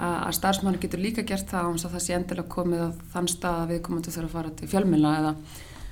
að 0.00 0.34
starfsmannu 0.38 0.80
getur 0.80 1.02
líka 1.02 1.24
gert 1.26 1.50
það 1.50 1.70
og 1.72 1.80
það 1.82 2.02
sé 2.04 2.16
endilega 2.16 2.52
komið 2.54 2.82
á 2.86 2.88
þann 3.12 3.28
stað 3.30 3.60
að 3.60 3.72
viðkomandi 3.74 4.14
þurfa 4.14 4.28
að 4.28 4.36
fara 4.36 4.52
til 4.58 4.70
fjölmiðla 4.70 5.14
eða 5.20 5.32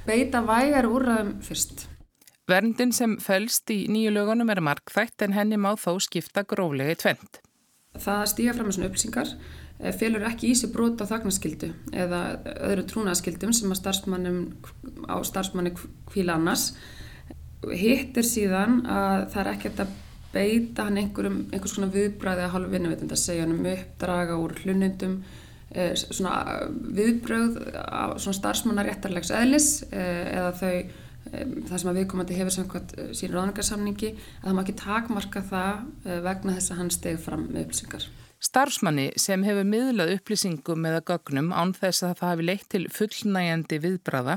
beita 0.08 0.42
vægar 0.46 0.88
úrraðum 0.88 1.32
fyrst 1.44 1.86
Verndin 2.48 2.94
sem 2.96 3.18
fælst 3.20 3.68
í 3.68 3.82
nýju 3.92 4.14
lögunum 4.14 4.48
er 4.48 4.62
markþætt 4.64 5.26
en 5.26 5.34
henni 5.36 5.58
má 5.60 5.74
þó 5.76 5.98
skipta 6.00 6.46
gróflega 6.48 6.94
í 6.94 6.98
tvent. 7.02 7.40
Það 7.98 8.22
stíga 8.30 8.54
fram 8.56 8.68
með 8.68 8.76
svona 8.76 8.88
upplýsingar 8.88 9.32
eh, 9.34 9.92
félur 9.96 10.24
ekki 10.30 10.48
í 10.48 10.54
sig 10.56 10.70
brot 10.72 11.02
á 11.04 11.10
þagnaskildu 11.10 11.68
eða 11.92 12.20
öðru 12.70 12.86
trúnaskildum 12.88 13.52
sem 13.56 13.74
að 13.74 13.80
starfsmanni 15.28 15.72
kvíla 16.08 16.38
annars. 16.38 16.70
Hittir 17.68 18.24
síðan 18.24 18.80
að 18.86 19.26
það 19.34 19.42
er 19.42 19.50
ekkert 19.52 19.82
að 19.84 19.92
beita 20.32 20.86
hann 20.86 21.00
einhverjum, 21.02 21.42
einhvers 21.52 21.74
svona 21.74 21.90
viðbræði 21.92 22.46
að 22.46 22.54
hálfu 22.54 22.72
vinnuveitund 22.72 23.12
að 23.12 23.20
segja 23.26 23.44
hann 23.44 23.56
um 23.58 23.68
uppdraga 23.74 24.38
úr 24.40 24.54
hlunundum 24.62 25.18
eh, 25.74 25.92
svona 25.98 26.62
viðbröð 26.96 27.60
svona 28.22 28.38
starfsmannaréttarlegs 28.40 29.34
eðlis 29.36 29.68
eh, 29.90 30.24
eða 30.38 30.54
þau 30.62 31.04
það 31.32 31.74
sem 31.74 31.90
að 31.90 32.00
viðkomandi 32.00 32.38
hefur 32.38 32.56
samkvæmt 32.58 32.94
eh, 32.98 33.10
sín 33.16 33.34
ráðningarsamningi 33.34 34.14
að 34.14 34.46
það 34.46 34.56
má 34.56 34.62
ekki 34.64 34.78
takmarka 34.82 35.44
það 35.50 35.84
eh, 36.04 36.22
vegna 36.24 36.56
þess 36.56 36.72
að 36.72 36.80
hann 36.82 36.94
steg 36.94 37.20
fram 37.22 37.46
með 37.50 37.66
upplýsingar. 37.66 38.08
Starfsmanni 38.38 39.08
sem 39.18 39.42
hefur 39.42 39.66
miðlað 39.66 40.12
upplýsingum 40.14 40.84
eða 40.86 41.00
gögnum 41.10 41.48
án 41.50 41.72
þess 41.74 42.04
að 42.06 42.12
það 42.20 42.30
hafi 42.30 42.46
leitt 42.46 42.68
til 42.70 42.82
fullnægjandi 42.94 43.78
viðbraða 43.82 44.36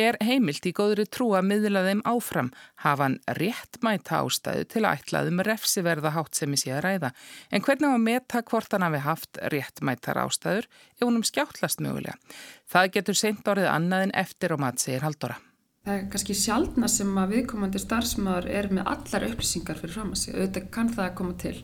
er 0.00 0.16
heimilt 0.24 0.64
í 0.64 0.72
góðri 0.72 1.04
trú 1.12 1.28
að 1.36 1.50
miðla 1.50 1.84
þeim 1.84 2.00
áfram 2.08 2.50
hafa 2.86 3.04
hann 3.04 3.18
rétt 3.36 3.82
mæta 3.84 4.22
ástæðu 4.24 4.64
til 4.72 4.86
að 4.86 4.96
ætlaðum 5.02 5.44
refsiverða 5.44 6.16
hátt 6.16 6.40
sem 6.40 6.56
í 6.56 6.72
að 6.72 6.84
ræða. 6.88 7.14
En 7.52 7.64
hvernig 7.68 7.92
á 7.92 7.96
að 7.98 8.06
meta 8.08 8.44
hvort 8.48 8.72
hann 8.72 8.88
hafi 8.88 9.04
haft 9.04 9.42
rétt 9.52 9.84
mætar 9.84 10.24
ástæður 10.24 10.70
ef 10.96 11.04
húnum 11.04 11.26
skjáttlast 11.28 11.84
mögulega? 11.84 12.16
Það 12.64 12.94
getur 12.96 13.20
seint 13.20 13.44
orðið 13.44 13.74
annað 13.76 14.06
en 14.08 14.20
eftir 14.24 14.56
og 14.56 14.64
mat 14.64 14.80
segir 14.80 15.04
Haldóra. 15.04 15.36
Það 15.84 15.98
er 15.98 16.04
kannski 16.12 16.34
sjálfna 16.38 16.88
sem 16.88 17.10
að 17.20 17.32
viðkomandi 17.34 17.80
starfsmæður 17.82 18.46
er 18.56 18.70
með 18.72 18.86
allar 18.88 19.26
upplýsingar 19.26 19.76
fyrir 19.76 19.92
fram 19.92 20.14
að 20.14 20.20
sig, 20.22 20.36
auðvitað 20.38 20.70
kann 20.72 20.88
það 20.94 21.04
að 21.04 21.18
koma 21.18 21.34
til. 21.42 21.58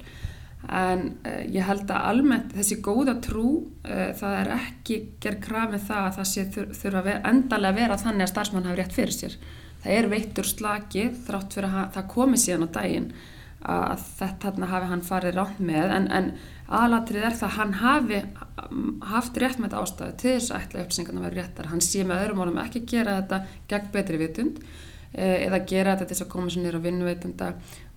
En 0.76 1.06
uh, 1.24 1.38
ég 1.48 1.64
held 1.64 1.88
að 1.88 2.09
almennt 2.11 2.52
þessi 2.52 2.76
góða 2.85 3.14
trú, 3.24 3.46
uh, 3.88 4.11
það 4.20 4.37
er 4.42 4.52
ekki 4.59 4.98
gerð 5.24 5.40
krafið 5.46 5.87
það 5.88 6.04
að 6.04 6.18
það 6.18 6.28
sé 6.35 6.44
þurfa 6.52 7.04
ver, 7.06 7.22
endalega 7.33 7.72
að 7.72 7.80
vera 7.80 7.98
þannig 8.04 8.26
að 8.26 8.33
starfsmæðan 8.35 8.68
hafi 8.68 8.80
rétt 8.83 8.98
fyrir 8.98 9.16
sér. 9.16 9.38
Það 9.80 9.96
er 9.96 10.11
veittur 10.12 10.50
slagi 10.50 11.06
þrátt 11.24 11.56
fyrir 11.56 11.78
að 11.80 11.92
það 11.96 12.11
komi 12.12 12.42
síðan 12.44 12.68
á 12.68 12.74
daginn 12.76 13.12
að 13.61 14.05
þetta 14.16 14.68
hafi 14.70 14.87
hann 14.88 15.03
farið 15.05 15.35
rátt 15.37 15.59
með 15.61 15.90
en, 15.92 16.07
en 16.09 16.29
aðalatrið 16.70 17.27
er 17.29 17.35
það 17.37 17.49
að 17.49 17.57
hann 17.59 17.75
hafi 17.81 18.20
haft 19.11 19.40
rétt 19.40 19.59
með 19.59 19.68
þetta 19.68 19.83
ástæðu 19.83 20.14
til 20.23 20.37
þess 20.37 20.53
að 20.55 20.62
ætla 20.62 20.85
upplýsingarna 20.85 21.25
verið 21.27 21.42
réttar. 21.42 21.68
Hann 21.73 21.85
sé 21.85 22.05
með 22.07 22.23
öðrum 22.25 22.40
málum 22.40 22.62
ekki 22.62 22.87
gera 22.88 23.18
þetta 23.20 23.42
gegn 23.68 23.92
betri 23.92 24.20
vitund 24.23 24.62
eh, 25.12 25.44
eða 25.44 25.61
gera 25.68 25.94
þetta 25.94 26.09
til 26.09 26.16
þess 26.16 26.27
að 26.27 26.33
koma 26.33 26.55
sér 26.55 26.64
nýra 26.64 26.81
á 26.81 26.87
vinnuveitunda 26.87 27.51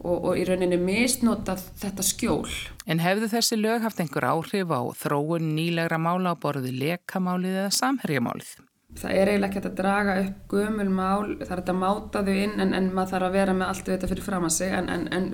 og, 0.04 0.18
og 0.18 0.42
í 0.42 0.44
rauninni 0.50 0.82
misnota 0.82 1.56
þetta 1.56 2.08
skjól. 2.10 2.52
En 2.84 3.00
hefðu 3.00 3.32
þessi 3.32 3.62
lög 3.62 3.88
haft 3.88 4.04
einhver 4.04 4.28
áhrif 4.34 4.76
á 4.76 4.82
þróun 5.00 5.54
nýlegra 5.56 6.02
mála 6.02 6.36
á 6.36 6.42
borði 6.44 6.76
lekamálið 6.76 7.62
eða 7.64 7.74
samherjamálið? 7.80 8.56
Það 9.00 9.18
er 9.18 9.32
eiginlega 9.32 9.50
ekki 9.50 9.70
að 9.70 9.78
draga 9.80 10.16
upp 10.22 10.54
gömul 10.54 10.90
mál, 10.94 11.34
það 11.42 11.56
er 11.56 11.64
að 11.64 11.80
máta 11.82 12.22
þau 12.26 12.34
inn 12.34 12.62
en, 12.62 12.74
en 12.78 12.92
maður 12.94 13.16
þarf 13.16 13.28
að 13.28 13.38
vera 13.40 13.56
með 13.58 13.72
allt 13.72 13.90
þetta 13.90 14.10
fyrir 14.12 14.26
fram 14.28 14.48
að 14.48 14.56
sig. 14.58 14.74
En, 14.78 14.90
en, 14.94 15.08
en 15.18 15.28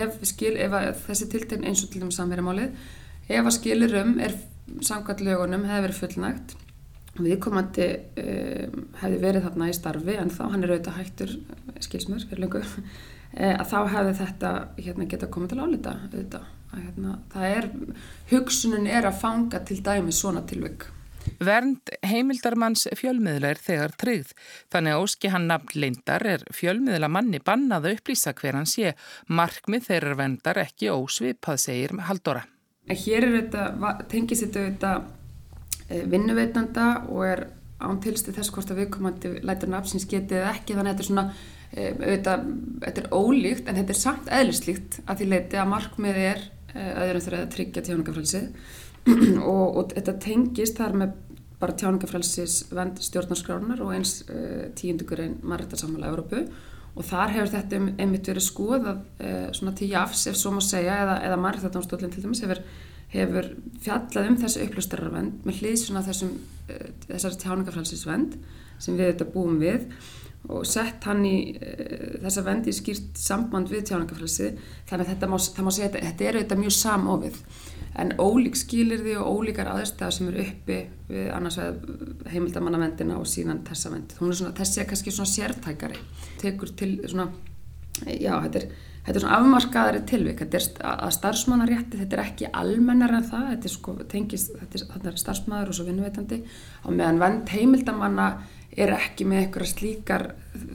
ef, 0.00 0.18
skil, 0.28 0.54
ef 0.56 1.06
þessi 1.06 1.28
tiltegn 1.32 1.68
eins 1.68 1.84
og 1.84 1.92
til 1.92 2.02
dæmis 2.02 2.18
samverjamálið 2.20 2.90
ef 3.32 3.46
að 3.46 3.56
skilurum 3.58 4.18
er 4.22 4.36
samkvæmt 4.82 5.24
lögunum 5.26 5.66
hefði 5.68 5.86
verið 5.86 6.00
fullnægt 6.00 6.54
viðkomandi 7.12 7.88
um, 8.22 8.84
hefði 9.02 9.18
verið 9.20 9.46
þarna 9.46 9.68
í 9.68 9.76
starfi 9.76 10.14
en 10.16 10.32
þá 10.32 10.42
hann 10.46 10.62
er 10.64 10.72
auðvitað 10.72 10.98
hættur 11.00 11.34
skilsmur 11.84 12.24
fyrir 12.24 12.46
lengur 12.46 12.64
e, 13.42 13.50
að 13.50 13.66
þá 13.68 13.78
hefði 13.96 14.16
þetta 14.22 14.52
hérna, 14.78 15.08
geta 15.10 15.28
komið 15.28 15.52
til 15.52 15.60
álita 15.60 15.94
auðvitað. 16.06 16.50
Að, 16.72 16.84
hérna, 16.86 17.18
er 17.44 17.66
hugsunin 18.30 18.88
er 18.88 19.04
að 19.04 19.18
fanga 19.20 19.60
til 19.68 19.82
dæmi 19.84 20.14
svona 20.16 20.40
tilvögg 20.48 20.86
Vernd 21.42 21.92
heimildarmanns 22.06 22.86
fjölmiðla 22.98 23.52
er 23.52 23.60
þegar 23.62 23.94
tryggð. 24.00 24.32
Þannig 24.72 24.94
að 24.94 25.04
óski 25.04 25.30
hann 25.32 25.48
nafn 25.50 25.78
leindar 25.78 26.24
er 26.26 26.44
fjölmiðla 26.54 27.10
manni 27.12 27.40
bannað 27.44 27.88
að 27.88 27.98
upplýsa 27.98 28.34
hver 28.38 28.58
hann 28.58 28.68
sé. 28.68 28.94
Markmið 29.28 29.88
þeirra 29.88 30.18
vendar 30.18 30.62
ekki 30.64 30.92
ósvipað, 30.92 31.62
segir 31.62 31.96
Haldóra. 32.08 32.44
Hér 32.90 33.28
þetta, 33.36 33.96
tengis 34.10 34.42
þetta 34.42 34.66
þetta 34.68 34.92
eh, 35.88 36.04
vinnuveitanda 36.10 36.88
og 37.08 37.26
er 37.28 37.44
án 37.82 37.98
tilstu 38.02 38.34
þess 38.34 38.52
hvort 38.54 38.70
að 38.70 38.82
viðkomandi 38.82 39.34
lætur 39.46 39.70
nafnsins 39.70 40.06
getið 40.10 40.46
ekki. 40.50 40.76
Þannig 40.76 40.92
að 40.92 40.92
þetta 40.92 41.04
er 41.04 41.10
svona, 41.10 41.26
eh, 41.72 41.90
auðvitað, 41.98 42.46
þetta 42.86 43.04
er 43.04 43.10
ólíkt 43.14 43.68
en 43.68 43.80
þetta 43.80 43.94
er 43.94 44.02
samt 44.02 44.32
eðlislíkt 44.40 45.00
að 45.06 45.22
því 45.22 45.30
leiti 45.32 45.58
að 45.62 45.72
markmið 45.72 46.22
er 46.26 46.46
eh, 46.74 46.92
öðrum 47.06 47.26
þeirra 47.26 47.42
að 47.42 47.52
tryggja 47.56 47.86
tjónungafrælsið 47.86 48.48
og, 49.52 49.64
og 49.76 49.94
þetta 49.96 50.18
tengist 50.22 50.78
þar 50.78 50.98
með 51.00 51.16
bara 51.62 51.74
tjáningafrælsis 51.78 52.58
vend 52.74 52.98
stjórnarskránar 53.02 53.82
og 53.84 53.94
eins 53.94 54.20
uh, 54.26 54.68
tíundugurinn 54.78 55.38
margættarsammála 55.46 56.10
Európu 56.10 56.44
og 56.92 57.06
þar 57.08 57.36
hefur 57.36 57.52
þetta 57.54 57.78
einmitt 58.02 58.30
verið 58.30 58.46
skoðað 58.46 59.02
uh, 59.02 59.50
svona 59.54 59.74
til 59.78 59.92
jafs 59.92 60.26
ef 60.30 60.38
svo 60.38 60.54
má 60.56 60.62
segja 60.64 61.02
eða, 61.04 61.20
eða 61.28 61.38
margættardámsdólinn 61.44 62.14
til 62.14 62.24
dæmis 62.24 62.42
hefur, 62.44 62.62
hefur 63.14 63.52
fjallað 63.84 64.32
um 64.32 64.40
þessu 64.42 64.66
upplöstararvend 64.66 65.46
með 65.46 65.62
hlýðsuna 65.62 66.02
þessum 66.08 66.34
þessari 67.06 67.40
tjáningafrælsisvend 67.44 68.36
sem 68.82 68.98
við 68.98 69.12
þetta 69.12 69.30
búum 69.34 69.58
við 69.62 69.86
og 70.50 70.64
sett 70.66 71.04
hann 71.06 71.22
í 71.26 71.36
uh, 71.54 72.18
þessa 72.24 72.46
vendi 72.48 72.74
skýrt 72.74 73.22
samband 73.22 73.70
við 73.70 73.86
tjáningafrælsi 73.92 74.50
þannig 74.90 75.06
að 75.06 75.12
þetta 75.14 75.30
má, 75.30 75.38
má 75.38 75.70
segja 75.70 75.92
að 75.92 76.00
þetta 76.08 76.26
er 76.26 76.40
auðvitað 76.40 76.64
mjög 76.64 76.76
samofið 76.80 77.38
en 78.00 78.14
ólík 78.16 78.56
skilir 78.56 79.02
því 79.04 79.16
og 79.20 79.40
ólíkar 79.40 79.72
aðstæðar 79.74 80.14
sem 80.16 80.30
eru 80.30 80.46
uppi 80.46 80.78
við 81.10 81.26
annars 81.36 81.58
veið 81.60 82.30
heimildamannavendina 82.32 83.18
og 83.20 83.28
síðan 83.28 83.64
þessa 83.66 83.92
vendi. 83.92 84.16
Þessi 84.60 84.80
er 84.80 84.88
kannski 84.88 85.12
svona 85.12 85.32
sértækari, 85.32 86.00
tekur 86.40 86.72
til 86.78 86.94
svona, 87.04 87.28
já 88.06 88.32
þetta 88.46 88.62
er 88.62 88.72
Þetta 89.02 89.18
er 89.18 89.24
svona 89.24 89.36
afmarkaðari 89.40 90.00
tilvik, 90.06 90.40
þetta 90.44 90.58
er 90.58 90.90
að 90.92 91.14
starfsmannarétti, 91.16 91.98
þetta 91.98 92.14
er 92.14 92.20
ekki 92.22 92.50
almennar 92.54 93.16
en 93.16 93.24
það, 93.26 93.48
þetta 93.48 93.66
er 93.66 93.72
sko 93.72 93.94
tengist, 94.12 94.52
þetta 94.60 95.10
er 95.10 95.16
starfsmæður 95.18 95.72
og 95.72 95.74
svo 95.74 95.86
vinnuveitandi. 95.88 96.38
Og 96.86 96.94
meðan 96.94 97.18
vend 97.18 97.50
heimildamanna 97.50 98.28
er 98.78 98.94
ekki 98.94 99.26
með 99.26 99.40
eitthvað 99.40 99.72
slíkar 99.72 100.26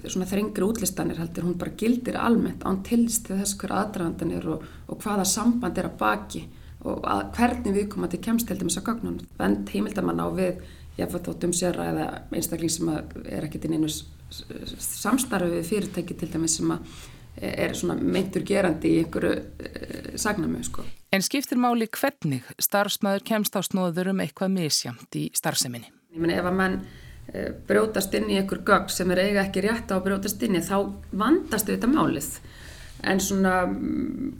svona 0.03 0.27
þrengri 0.27 0.67
útlistanir 0.67 1.21
heldur, 1.21 1.47
hún 1.47 1.55
bara 1.61 1.77
gildir 1.79 2.19
almennt 2.19 2.67
án 2.67 2.83
tilst 2.85 3.29
til 3.29 3.39
þess 3.39 3.55
hver 3.61 3.77
aðdraðandan 3.79 4.35
er 4.35 4.51
og, 4.57 4.67
og 4.91 4.99
hvaða 5.05 5.23
samband 5.31 5.79
er 5.79 5.87
að 5.87 5.97
baki 6.03 6.43
og 6.85 7.05
að 7.09 7.23
hvernig 7.37 7.75
við 7.75 7.89
komum 7.91 8.07
að 8.07 8.15
til 8.15 8.23
kemst 8.27 8.49
með 8.51 8.63
þess 8.67 8.81
að 8.81 8.87
gagnum. 8.91 9.19
Vend 9.39 9.73
heimildamanna 9.73 10.27
á 10.27 10.29
við, 10.37 10.63
fætt 10.97 11.29
átt 11.31 11.45
um 11.47 11.53
sér 11.53 11.79
að 11.81 12.01
einstakling 12.35 12.73
sem 12.73 12.91
er 12.91 13.47
ekkert 13.47 13.67
inn 13.67 13.77
einu 13.77 13.91
samstarfi 14.29 15.53
við 15.53 15.69
fyrirtæki 15.69 16.17
til 16.17 16.31
dæmis 16.33 16.57
sem 16.59 16.73
er 17.37 17.73
svona 17.77 17.95
meintur 18.01 18.43
gerandi 18.45 18.95
í 18.95 19.01
einhverju 19.03 19.33
uh, 19.37 20.13
sagnami 20.19 20.63
sko. 20.65 20.85
En 21.13 21.23
skiptir 21.23 21.59
máli 21.61 21.87
hvernig 21.87 22.45
starfsmæður 22.61 23.25
kemst 23.27 23.57
á 23.57 23.61
snóður 23.65 24.11
um 24.13 24.23
eitthvað 24.23 24.55
misjamt 24.55 25.17
í 25.17 25.27
starfseminni? 25.37 25.91
Ég 26.13 26.23
menn 26.23 26.33
ef 26.33 26.49
að 26.49 26.57
mann 26.57 26.79
uh, 26.81 27.51
brjótast 27.69 28.15
inn 28.17 28.31
í 28.33 28.39
einhver 28.41 28.63
gögg 28.67 28.91
sem 28.93 29.13
er 29.13 29.23
eiga 29.27 29.45
ekki 29.45 29.63
rétt 29.67 29.93
á 29.93 29.99
að 29.99 30.07
brjótast 30.09 30.43
inn 30.47 30.57
í 30.57 30.63
þá 30.65 30.77
vandast 31.13 31.69
þetta 31.69 31.91
málið. 31.91 32.31
En 33.05 33.19
svona 33.21 33.67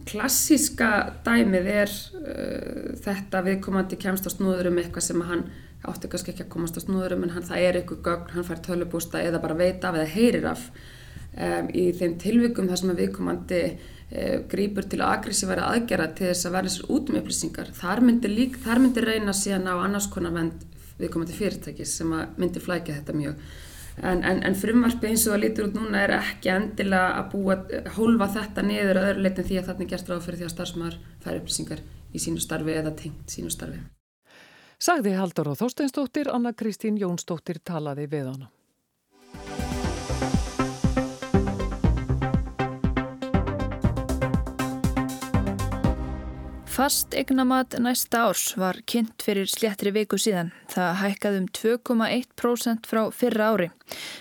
klassíska 0.10 0.90
dæmið 1.26 1.68
er 1.70 1.92
uh, 2.18 2.92
þetta 3.04 3.44
viðkomandi 3.46 4.00
kemst 4.02 4.26
á 4.26 4.32
snóður 4.34 4.72
um 4.72 4.80
eitthvað 4.82 5.10
sem 5.12 5.26
hann 5.28 5.44
átti 5.88 6.10
kannski 6.10 6.34
ekki 6.34 6.48
að 6.48 6.54
komast 6.56 6.80
á 6.80 6.82
snóður 6.82 7.18
um 7.18 7.28
en 7.28 7.36
hann, 7.36 7.46
það 7.46 7.66
er 7.68 7.78
einhver 7.80 8.00
gögg, 8.04 8.32
hann 8.34 8.48
fær 8.48 8.64
tölubústa 8.66 9.22
eða 9.22 9.42
bara 9.44 9.60
veit 9.60 9.86
af 9.86 10.00
eða 10.00 10.10
heyrir 10.16 10.48
af 10.50 10.66
um, 11.38 11.70
í 11.70 11.92
þeim 12.00 12.18
tilvikum 12.24 12.72
þar 12.72 12.82
sem 12.82 12.94
að 12.96 13.04
viðkomandi 13.04 13.62
uh, 13.68 14.40
grýpur 14.50 14.90
til 14.90 15.04
aggressíværi 15.06 15.64
aðgerra 15.68 16.10
til 16.18 16.32
þess 16.32 16.50
að 16.50 16.58
verða 16.58 16.74
sér 16.74 16.92
út 16.98 17.14
um 17.14 17.22
upplýsingar. 17.22 17.72
Þar 17.78 18.04
myndir, 18.10 18.34
lík, 18.34 18.58
þar 18.66 18.84
myndir 18.84 19.08
reyna 19.12 19.38
síðan 19.38 19.70
á 19.70 19.76
annars 19.78 20.10
konar 20.12 20.50
viðkomandi 20.98 21.38
fyrirtækis 21.38 21.94
sem 22.00 22.14
að 22.18 22.40
myndir 22.42 22.64
flækja 22.66 22.98
þetta 22.98 23.18
mjög. 23.22 23.42
En, 23.98 24.22
en, 24.22 24.44
en 24.46 24.56
frumvarpi 24.56 25.10
eins 25.10 25.24
og 25.26 25.34
það 25.34 25.42
lítur 25.42 25.68
út 25.68 25.78
núna 25.80 26.04
er 26.06 26.14
ekki 26.20 26.52
endilega 26.54 27.16
að 27.18 27.30
búa, 27.32 27.56
hólfa 27.96 28.28
þetta 28.36 28.66
niður 28.68 29.00
að 29.02 29.08
öðru 29.12 29.24
leitin 29.26 29.48
því 29.48 29.58
að 29.58 29.70
þarna 29.72 29.88
gerst 29.94 30.12
ráð 30.12 30.26
fyrir 30.26 30.42
því 30.42 30.48
að 30.48 30.54
starfsmæður 30.54 31.00
fær 31.24 31.40
upplýsingar 31.40 31.82
í 32.14 32.22
sínu 32.22 32.44
starfi 32.44 32.76
eða 32.78 32.94
tengt 33.00 33.34
sínu 33.34 33.50
starfi. 33.54 33.82
Sagði 34.78 35.16
Haldur 35.18 35.50
og 35.50 35.58
Þorsteinsdóttir, 35.58 36.30
Anna 36.30 36.54
Kristín 36.54 37.00
Jónsdóttir 37.02 37.58
talaði 37.66 38.06
við 38.12 38.30
hana. 38.30 38.52
Fast 46.78 47.16
eignamat 47.18 47.74
næsta 47.82 48.20
árs 48.28 48.52
var 48.54 48.78
kynnt 48.86 49.24
fyrir 49.26 49.48
sléttri 49.50 49.90
viku 49.96 50.20
síðan. 50.22 50.52
Það 50.70 51.00
hækkaði 51.00 51.40
um 51.42 51.48
2,1% 51.58 52.90
frá 52.92 53.00
fyrra 53.10 53.48
ári. 53.50 53.68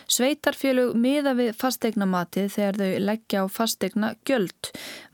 Sveitarfélög 0.09 0.95
miða 0.97 1.35
við 1.37 1.51
fastegnamatið 1.61 2.49
þegar 2.55 2.79
þau 2.81 3.03
leggja 3.11 3.43
á 3.45 3.47
fastegna 3.53 4.15
gjöld. 4.25 4.71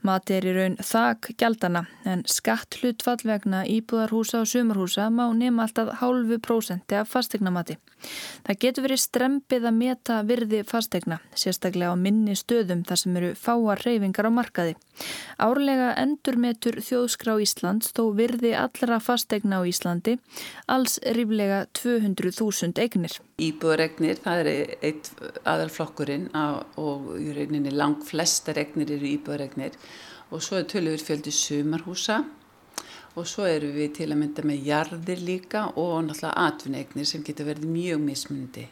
Matið 0.07 0.37
er 0.37 0.47
í 0.47 0.53
raun 0.55 0.79
þak 0.93 1.33
gjaldana 1.35 1.83
en 2.07 2.23
skatt 2.31 2.79
hlutfall 2.79 3.19
vegna 3.27 3.65
íbúðarhúsa 3.67 4.45
og 4.45 4.47
sumarhúsa 4.47 5.09
má 5.11 5.25
nema 5.35 5.67
alltaf 5.67 5.97
hálfu 5.99 6.39
prósenti 6.39 6.95
af 6.95 7.11
fastegnamati. 7.11 7.75
Það 8.43 8.59
getur 8.65 8.85
verið 8.87 9.01
strempið 9.03 9.67
að 9.69 9.77
meta 9.77 10.19
virði 10.27 10.61
fastegna, 10.67 11.19
sérstaklega 11.37 11.93
á 11.93 11.97
minni 11.99 12.35
stöðum 12.37 12.83
þar 12.87 13.01
sem 13.01 13.17
eru 13.19 13.31
fáar 13.39 13.83
reyfingar 13.85 14.27
á 14.27 14.31
markaði. 14.33 14.75
Árlega 15.41 15.93
endurmetur 16.01 16.79
þjóðskrá 16.83 17.37
Íslands 17.41 17.93
þó 17.95 18.03
virði 18.17 18.53
allra 18.59 18.99
fastegna 19.03 19.61
á 19.61 19.67
Íslandi 19.67 20.17
alls 20.67 20.99
ríflega 21.15 21.63
200.000 21.79 22.83
eignir. 22.83 23.17
Íbúðaregnir, 23.41 24.19
það 24.23 24.43
er 24.43 24.77
eitt 24.85 25.11
aðalflokkurinn 25.47 26.29
og 26.35 27.13
í 27.17 27.33
rauninni 27.35 27.73
lang 27.73 28.03
flestar 28.05 28.59
egnir 28.61 28.93
eru 28.93 29.09
íbúðaregnir 29.15 29.77
og 30.33 30.41
svo 30.43 30.59
er 30.59 30.69
tölur 30.69 31.01
fjöldi 31.01 31.33
sumarhúsa 31.33 32.23
og 33.15 33.27
svo 33.29 33.45
eru 33.45 33.69
við 33.75 33.93
til 33.99 34.09
að 34.11 34.19
mynda 34.21 34.45
með 34.47 34.67
jarðir 34.69 35.21
líka 35.21 35.67
og 35.75 35.99
náttúrulega 36.07 36.47
atvinnegnir 36.47 37.09
sem 37.09 37.23
getur 37.25 37.51
verið 37.51 37.69
mjög 37.69 38.01
mismundi 38.07 38.67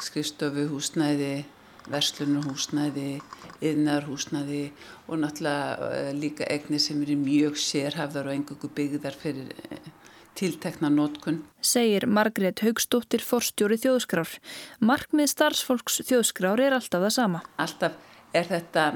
skrifstofu 0.00 0.68
húsnæði 0.70 1.44
verslunarhúsnæði 1.90 3.20
yðnarhúsnæði 3.62 4.62
og 5.08 5.18
náttúrulega 5.22 5.88
uh, 5.88 6.12
líka 6.16 6.46
egnir 6.50 6.80
sem 6.82 7.00
eru 7.02 7.16
mjög 7.18 7.58
sérhafðar 7.60 8.30
og 8.30 8.36
engungu 8.36 8.70
byggðar 8.76 9.16
fyrir 9.18 9.50
uh, 9.50 9.90
tiltekna 10.38 10.88
nótkun. 10.92 11.42
Segir 11.60 12.06
Margrét 12.06 12.62
Haugstóttir 12.64 13.24
forstjóri 13.26 13.80
þjóðskrár. 13.82 14.30
Markmið 14.80 15.32
starfsfólks 15.34 16.00
þjóðskrár 16.08 16.62
er 16.62 16.78
alltaf 16.78 17.02
það 17.04 17.16
sama. 17.18 17.42
Alltaf 17.60 17.98
er 18.32 18.48
þetta 18.48 18.86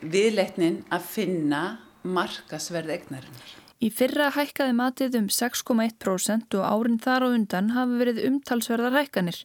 viðleitnin 0.00 0.84
að 0.92 1.10
finna 1.10 1.64
markasverð 2.06 2.92
egnarinnar. 3.00 3.54
Í 3.76 3.90
fyrra 3.92 4.30
hækkaði 4.32 4.72
matið 4.72 5.16
um 5.18 5.26
6,1% 5.28 6.54
og 6.56 6.62
árin 6.64 6.96
þar 7.02 7.26
á 7.26 7.28
undan 7.28 7.74
hafi 7.74 7.98
verið 8.00 8.22
umtalsverðar 8.30 8.96
hækkanir. 8.96 9.42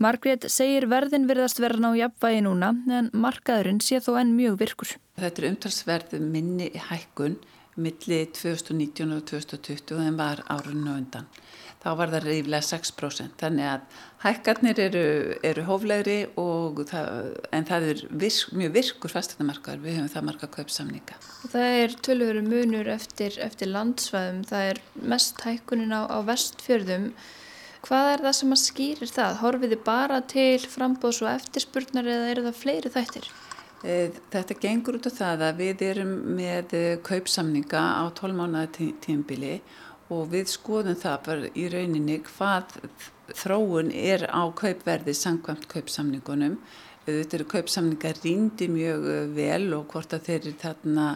Margrét 0.00 0.46
segir 0.48 0.86
verðin 0.88 1.28
verðast 1.28 1.60
verðan 1.60 1.92
á 1.92 2.00
jafnvægi 2.00 2.46
núna 2.46 2.70
en 2.88 3.10
markaðurinn 3.12 3.82
sé 3.84 4.00
þó 4.00 4.14
enn 4.22 4.32
mjög 4.38 4.56
virkur. 4.62 4.94
Þetta 5.20 5.42
er 5.42 5.48
umtalsverð 5.50 6.16
minni 6.22 6.70
hækkun 6.88 7.36
milli 7.76 8.20
2019 8.30 9.12
og 9.16 9.24
2020 9.30 10.02
en 10.08 10.18
var 10.18 10.44
árinu 10.52 10.94
undan. 10.94 11.28
Þá 11.84 11.90
var 11.98 12.12
það 12.14 12.26
reyflega 12.30 12.64
6%. 12.64 13.34
Þannig 13.42 13.66
að 13.68 13.96
hækkarnir 14.22 14.78
eru, 14.86 15.04
eru 15.44 15.64
hóflegri 15.66 16.16
það, 16.88 17.10
en 17.52 17.66
það 17.68 17.88
er 17.90 18.00
virk, 18.22 18.54
mjög 18.56 18.72
virkur 18.78 19.12
fasteignamarkaður. 19.12 19.82
Við 19.84 19.98
höfum 19.98 20.12
það 20.14 20.26
marka 20.30 20.48
kaupsamninga. 20.54 21.18
Það 21.52 21.76
er 21.82 21.96
tölvöru 22.08 22.44
munur 22.46 22.88
eftir, 22.94 23.36
eftir 23.44 23.68
landsvæðum. 23.74 24.40
Það 24.48 24.70
er 24.70 24.82
mest 25.12 25.44
hækkunin 25.44 25.92
á, 25.92 26.08
á 26.08 26.18
vestfjörðum. 26.24 27.10
Hvað 27.84 28.10
er 28.14 28.24
það 28.24 28.36
sem 28.38 28.56
að 28.56 28.62
skýrir 28.64 29.10
það? 29.12 29.40
Horfið 29.42 29.74
þið 29.74 29.84
bara 29.84 30.22
til 30.32 30.60
frambóðs 30.64 31.20
og 31.20 31.34
eftirspurnar 31.34 32.08
eða 32.08 32.30
eru 32.32 32.46
það 32.48 32.62
fleiri 32.62 32.94
þættir? 32.96 33.28
Eh, 33.84 34.14
þetta 34.32 34.54
gengur 34.56 34.96
út 34.96 35.04
á 35.04 35.12
það 35.12 35.42
að 35.44 35.58
við 35.60 35.82
erum 35.84 36.12
með 36.38 36.70
eh, 36.78 36.92
kaupsamninga 37.04 37.82
á 38.00 38.08
12 38.16 38.38
mánuða 38.38 38.86
tímbili 39.04 39.58
og 40.08 40.30
við 40.32 40.48
skoðum 40.54 40.96
það 40.96 41.18
bara 41.26 41.50
í 41.52 41.66
rauninni 41.68 42.16
hvað 42.24 42.78
þróun 43.36 43.92
er 43.92 44.24
á 44.32 44.40
kaupverði 44.56 45.12
sangkvæmt 45.18 45.68
kaupsamningunum. 45.68 46.56
Þetta 47.04 47.36
eru 47.36 47.48
kaupsamningar 47.52 48.22
rýndi 48.24 48.70
mjög 48.72 49.06
eh, 49.18 49.28
vel 49.36 49.68
og 49.76 49.92
hvort 49.92 50.16
að 50.16 50.30
þeir 50.30 50.40
eru 50.40 50.56
þarna, 50.64 51.06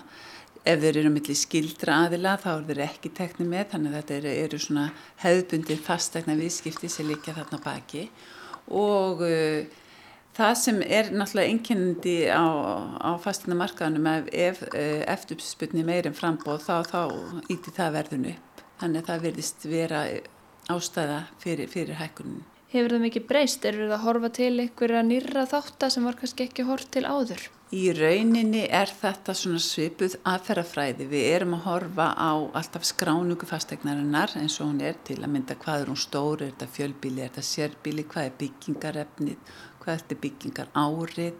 ef 0.61 0.85
þeir 0.85 1.03
eru 1.07 1.17
millir 1.17 1.43
skildra 1.47 1.99
aðila 2.05 2.37
þá 2.45 2.51
eru 2.59 2.69
þeir 2.75 2.87
ekki 2.91 3.17
teknið 3.17 3.53
með 3.57 3.69
þannig 3.73 3.95
að 3.95 4.01
þetta 4.03 4.21
eru, 4.21 4.39
eru 4.45 4.65
svona 4.67 4.89
hefðbundið 5.25 5.85
fastegna 5.89 6.37
viðskipti 6.37 6.93
sem 6.93 7.09
líka 7.09 7.33
þarna 7.33 7.65
baki 7.65 8.11
og 8.77 9.25
Það 10.39 10.53
sem 10.55 10.77
er 10.87 11.09
náttúrulega 11.11 11.51
einkennandi 11.51 12.13
á, 12.31 12.47
á 13.03 13.11
fastina 13.19 13.57
markaðunum 13.59 14.05
ef, 14.07 14.29
ef 14.31 14.61
eh, 14.71 15.01
eftirsputni 15.11 15.83
meirinn 15.83 16.15
frambóð 16.15 16.63
þá, 16.63 16.77
þá 16.87 17.01
íti 17.51 17.75
það 17.75 17.97
verðun 17.97 18.29
upp. 18.37 18.63
Þannig 18.79 19.01
að 19.01 19.09
það 19.09 19.25
verðist 19.27 19.67
vera 19.67 20.05
ástæða 20.71 21.19
fyrir, 21.43 21.67
fyrir 21.73 21.99
hækkunin. 21.99 22.47
Hefur 22.69 22.95
það 22.95 23.05
mikið 23.09 23.27
breyst? 23.33 23.67
Er 23.67 23.81
það 23.81 23.93
að 23.97 24.03
horfa 24.05 24.31
til 24.39 24.55
einhverja 24.63 25.05
nýra 25.09 25.47
þáttar 25.51 25.91
sem 25.91 26.07
var 26.07 26.19
kannski 26.21 26.47
ekki 26.47 26.67
hort 26.69 26.91
til 26.95 27.03
áður? 27.09 27.47
Í 27.75 27.83
rauninni 27.97 28.63
er 28.73 28.89
þetta 28.89 29.35
svona 29.37 29.59
svipuð 29.61 30.15
aðferðafræði. 30.29 31.07
Við 31.11 31.27
erum 31.33 31.57
að 31.59 31.65
horfa 31.67 32.07
á 32.15 32.33
alltaf 32.61 32.87
skránugu 32.89 33.49
fastegnarinnar 33.49 34.37
eins 34.41 34.61
og 34.61 34.71
hún 34.71 34.85
er 34.85 35.01
til 35.05 35.19
að 35.19 35.33
mynda 35.35 35.57
hvað 35.59 35.83
er 35.83 35.91
hún 35.91 36.01
stóri, 36.01 36.47
er 36.47 36.55
þetta 36.55 36.71
fjölbíli, 36.77 37.25
er 37.25 37.33
þetta 37.33 37.49
sérbíli, 37.51 38.07
hvað 38.09 38.29
er 38.29 38.39
byggingarefnið 38.45 39.59
hvað 39.89 40.03
eftir 40.03 40.23
byggingar 40.23 40.73
árið 40.77 41.35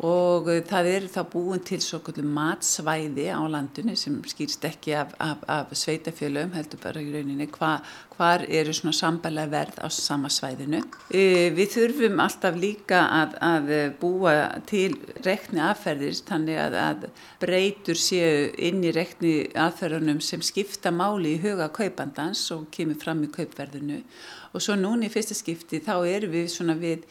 og 0.00 0.48
eh, 0.48 0.62
það 0.64 0.86
er 0.94 1.06
þá 1.12 1.20
búin 1.28 1.62
til 1.66 1.80
svo 1.84 2.00
kvöldum 2.04 2.30
matsvæði 2.32 3.26
á 3.36 3.40
landinu 3.52 3.92
sem 3.98 4.16
skýrst 4.24 4.64
ekki 4.64 4.94
af, 4.96 5.12
af, 5.20 5.42
af 5.44 5.74
sveitafjölum 5.76 6.54
heldur 6.56 6.80
bara 6.80 7.02
í 7.04 7.10
rauninni 7.12 7.48
hva, 7.52 7.74
hvar 8.14 8.46
eru 8.48 8.72
svona 8.76 8.96
sambælega 8.96 9.52
verð 9.52 9.82
á 9.84 9.88
sama 9.92 10.30
svæðinu. 10.32 10.80
E, 11.12 11.50
við 11.56 11.76
þurfum 11.76 12.24
alltaf 12.24 12.56
líka 12.56 13.02
að, 13.18 13.36
að 13.44 13.70
búa 14.00 14.34
til 14.70 14.94
rekni 15.26 15.60
aðferðir 15.68 16.16
þannig 16.30 16.62
að, 16.64 16.80
að 16.86 17.08
breytur 17.44 18.00
séu 18.00 18.48
inn 18.56 18.80
í 18.80 18.94
rekni 18.96 19.34
aðferðunum 19.52 20.24
sem 20.24 20.40
skipta 20.44 20.94
máli 20.94 21.36
í 21.36 21.42
huga 21.44 21.68
kaupandans 21.76 22.46
og 22.56 22.70
kemur 22.72 23.00
fram 23.00 23.26
í 23.28 23.32
kaupverðinu 23.36 24.00
og 24.50 24.64
svo 24.64 24.74
núni 24.74 25.06
í 25.06 25.12
fyrsta 25.12 25.36
skipti 25.36 25.78
þá 25.84 25.94
erum 26.08 26.32
við 26.34 26.48
svona 26.50 26.74
við 26.78 27.04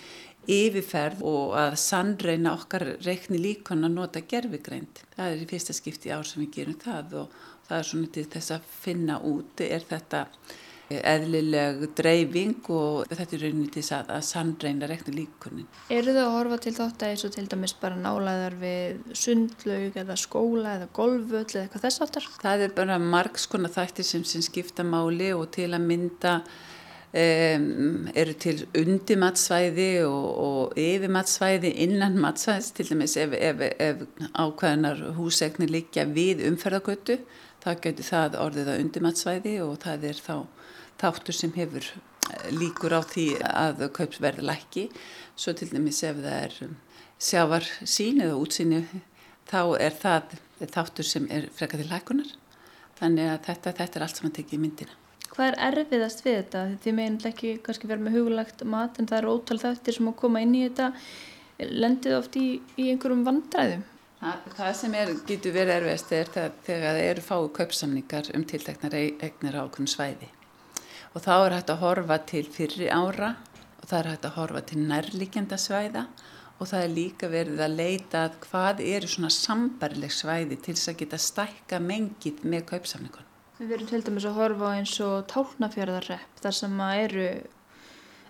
yfirferð 0.50 1.22
og 1.30 1.58
að 1.60 1.76
sannreina 1.82 2.56
okkar 2.58 2.86
reikni 3.06 3.42
líkon 3.42 3.86
að 3.86 3.96
nota 3.98 4.24
gerfigreind. 4.26 5.04
Það 5.16 5.36
er 5.36 5.44
í 5.44 5.50
fyrsta 5.50 5.76
skipti 5.78 6.14
ár 6.16 6.26
sem 6.28 6.44
við 6.44 6.56
gerum 6.58 6.80
það 6.82 7.20
og 7.24 7.38
það 7.68 7.78
er 7.78 7.92
svona 7.92 8.16
til 8.16 8.26
þess 8.34 8.56
að 8.56 8.74
finna 8.80 9.20
út 9.30 9.64
er 9.66 9.86
þetta 9.90 10.26
eðlileg 10.90 11.84
dreifing 11.98 12.70
og 12.74 13.12
þetta 13.12 13.36
er 13.36 13.44
rauninni 13.46 13.70
til 13.74 13.84
að, 13.94 14.08
að 14.16 14.24
sannreina 14.26 14.90
reikni 14.90 15.14
líkonin. 15.20 15.68
Eru 15.94 16.16
þau 16.16 16.24
að 16.24 16.34
horfa 16.34 16.58
til 16.64 16.74
þátt 16.80 17.06
að 17.06 17.14
eins 17.14 17.26
og 17.28 17.36
til 17.36 17.46
dæmis 17.52 17.76
bara 17.82 18.00
nálaðar 18.00 18.58
við 18.62 19.04
sundlaug 19.22 20.00
eða 20.02 20.18
skóla 20.20 20.74
eða 20.80 20.90
golfvöld 20.98 21.54
eða 21.54 21.68
eitthvað 21.68 21.86
þess 21.86 22.06
aftar? 22.06 22.30
Það 22.42 22.66
er 22.66 22.76
bara 22.82 22.98
margs 23.04 23.46
konar 23.52 23.74
þættir 23.76 24.10
sem, 24.10 24.26
sem 24.26 24.46
skipta 24.46 24.86
máli 24.88 25.30
og 25.36 25.46
til 25.54 25.70
að 25.70 25.86
mynda 25.86 26.40
Um, 27.10 28.06
eru 28.14 28.36
til 28.38 28.68
undimatsvæði 28.78 30.04
og, 30.06 30.26
og 30.46 30.76
yfirmatsvæði 30.78 31.72
innan 31.82 32.20
matsvæðis 32.22 32.68
til 32.78 32.86
dæmis 32.92 33.16
ef, 33.18 33.34
ef, 33.34 33.64
ef 33.82 34.04
ákveðinar 34.38 35.02
húsegnir 35.18 35.74
liggja 35.74 36.06
við 36.06 36.44
umferðagötu 36.52 37.18
þá 37.64 37.72
getur 37.82 38.06
það 38.12 38.38
orðið 38.44 38.70
að 38.70 38.84
undimatsvæði 38.84 39.56
og 39.66 39.74
það 39.82 40.06
er 40.12 40.22
þá 40.28 40.36
þáttur 41.02 41.40
sem 41.40 41.56
hefur 41.58 41.90
eh, 41.90 42.52
líkur 42.54 42.94
á 42.94 43.02
því 43.02 43.28
að 43.48 43.84
kaupsverði 43.98 44.46
lækki. 44.46 44.86
Svo 45.34 45.58
til 45.58 45.72
dæmis 45.74 46.04
ef 46.06 46.22
það 46.22 46.40
er 46.44 46.78
sjávar 47.18 47.66
sín 47.90 48.22
eða 48.22 48.38
útsýni 48.38 48.86
þá 49.50 49.62
er 49.82 49.98
það 49.98 50.40
þáttur 50.78 51.08
sem 51.08 51.28
er 51.34 51.50
frekar 51.56 51.82
til 51.82 51.90
lækunar 51.90 52.34
þannig 53.00 53.34
að 53.34 53.46
þetta, 53.48 53.78
þetta 53.82 54.00
er 54.00 54.06
allt 54.06 54.20
sem 54.20 54.30
að 54.30 54.36
tekja 54.40 54.60
í 54.60 54.62
myndina 54.64 55.09
Hvað 55.30 55.46
er 55.48 55.60
erfiðast 55.70 56.26
við 56.26 56.38
þetta? 56.40 56.64
Þið 56.84 56.98
meðin 56.98 57.20
ekki 57.30 57.54
kannski 57.66 57.90
vera 57.90 58.06
með 58.06 58.18
hugulagt 58.18 58.64
mat 58.66 58.98
en 59.00 59.10
það 59.10 59.22
er 59.22 59.30
ótal 59.30 59.60
þáttir 59.62 60.00
sem 60.00 60.10
að 60.12 60.18
koma 60.24 60.42
inn 60.46 60.58
í 60.58 60.66
þetta 60.66 60.90
lendið 61.70 62.18
oft 62.18 62.40
í, 62.40 62.48
í 62.80 62.90
einhverjum 62.94 63.24
vandræðum. 63.28 63.86
Það, 64.20 64.50
það 64.58 64.74
sem 64.82 64.98
er, 65.00 65.14
getur 65.30 65.56
verið 65.56 65.76
erfiðast 65.78 66.12
er 66.18 66.34
það, 66.34 66.58
þegar 66.66 66.90
það 66.90 67.06
eru 67.12 67.24
fáið 67.24 67.54
kaupsamningar 67.60 68.34
um 68.36 68.44
tilteknar 68.50 68.98
eignir 69.00 69.56
á 69.56 69.62
okkur 69.64 69.88
svæði 69.88 70.28
og 71.14 71.24
þá 71.24 71.32
er 71.36 71.56
hægt 71.58 71.72
að 71.74 71.80
horfa 71.84 72.18
til 72.30 72.44
fyrri 72.54 72.90
ára 72.92 73.32
og 73.80 73.88
það 73.88 74.00
er 74.00 74.10
hægt 74.12 74.28
að 74.28 74.36
horfa 74.38 74.66
til 74.70 74.82
nærlíkjenda 74.90 75.58
svæða 75.62 76.04
og 76.60 76.68
það 76.68 76.84
er 76.84 76.94
líka 76.94 77.30
verið 77.32 77.64
að 77.64 77.78
leita 77.80 78.26
að 78.28 78.38
hvað 78.46 78.84
eru 78.84 79.10
svona 79.10 79.32
sambarleg 79.34 80.14
svæði 80.14 80.60
til 80.60 80.76
þess 80.76 80.92
að 80.92 81.00
geta 81.02 81.22
stækka 81.24 81.80
mengið 81.82 82.44
með 82.44 82.66
kaupsamningun. 82.74 83.29
Við 83.60 83.74
verum 83.74 83.88
til 83.90 84.00
dæmis 84.08 84.24
að 84.24 84.38
horfa 84.40 84.70
á 84.72 84.78
eins 84.80 84.94
og 85.04 85.26
tálnafjörðarrepp 85.28 86.38
þar 86.40 86.56
sem 86.56 86.78
að 86.80 87.00
eru 87.04 87.24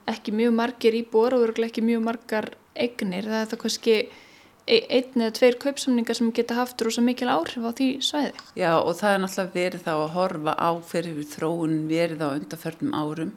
ekki 0.09 0.33
mjög 0.33 0.55
margir 0.57 0.95
íbúar 0.97 1.35
og 1.37 1.43
eru 1.45 1.65
ekki 1.67 1.83
mjög 1.85 2.01
margar 2.07 2.47
egnir. 2.73 3.27
Það 3.29 3.43
er 3.43 3.51
það 3.51 3.59
kannski 3.61 3.93
e- 3.99 4.79
einn 4.97 5.21
eða 5.21 5.35
tveir 5.37 5.57
kaupsamningar 5.61 6.17
sem 6.17 6.31
geta 6.33 6.57
haft 6.57 6.81
rosa 6.81 7.03
mikil 7.05 7.29
áhrif 7.29 7.61
á 7.61 7.71
því 7.77 7.89
svæði. 8.07 8.31
Já 8.57 8.71
og 8.79 8.89
það 8.97 9.13
er 9.13 9.21
náttúrulega 9.21 9.53
verið 9.59 9.83
þá 9.85 9.91
að 9.93 10.15
horfa 10.15 10.55
á 10.57 10.69
fyrir 10.93 11.19
þróun 11.35 11.75
verið 11.91 12.23
á 12.25 12.29
undarförnum 12.31 12.95
árum 12.97 13.35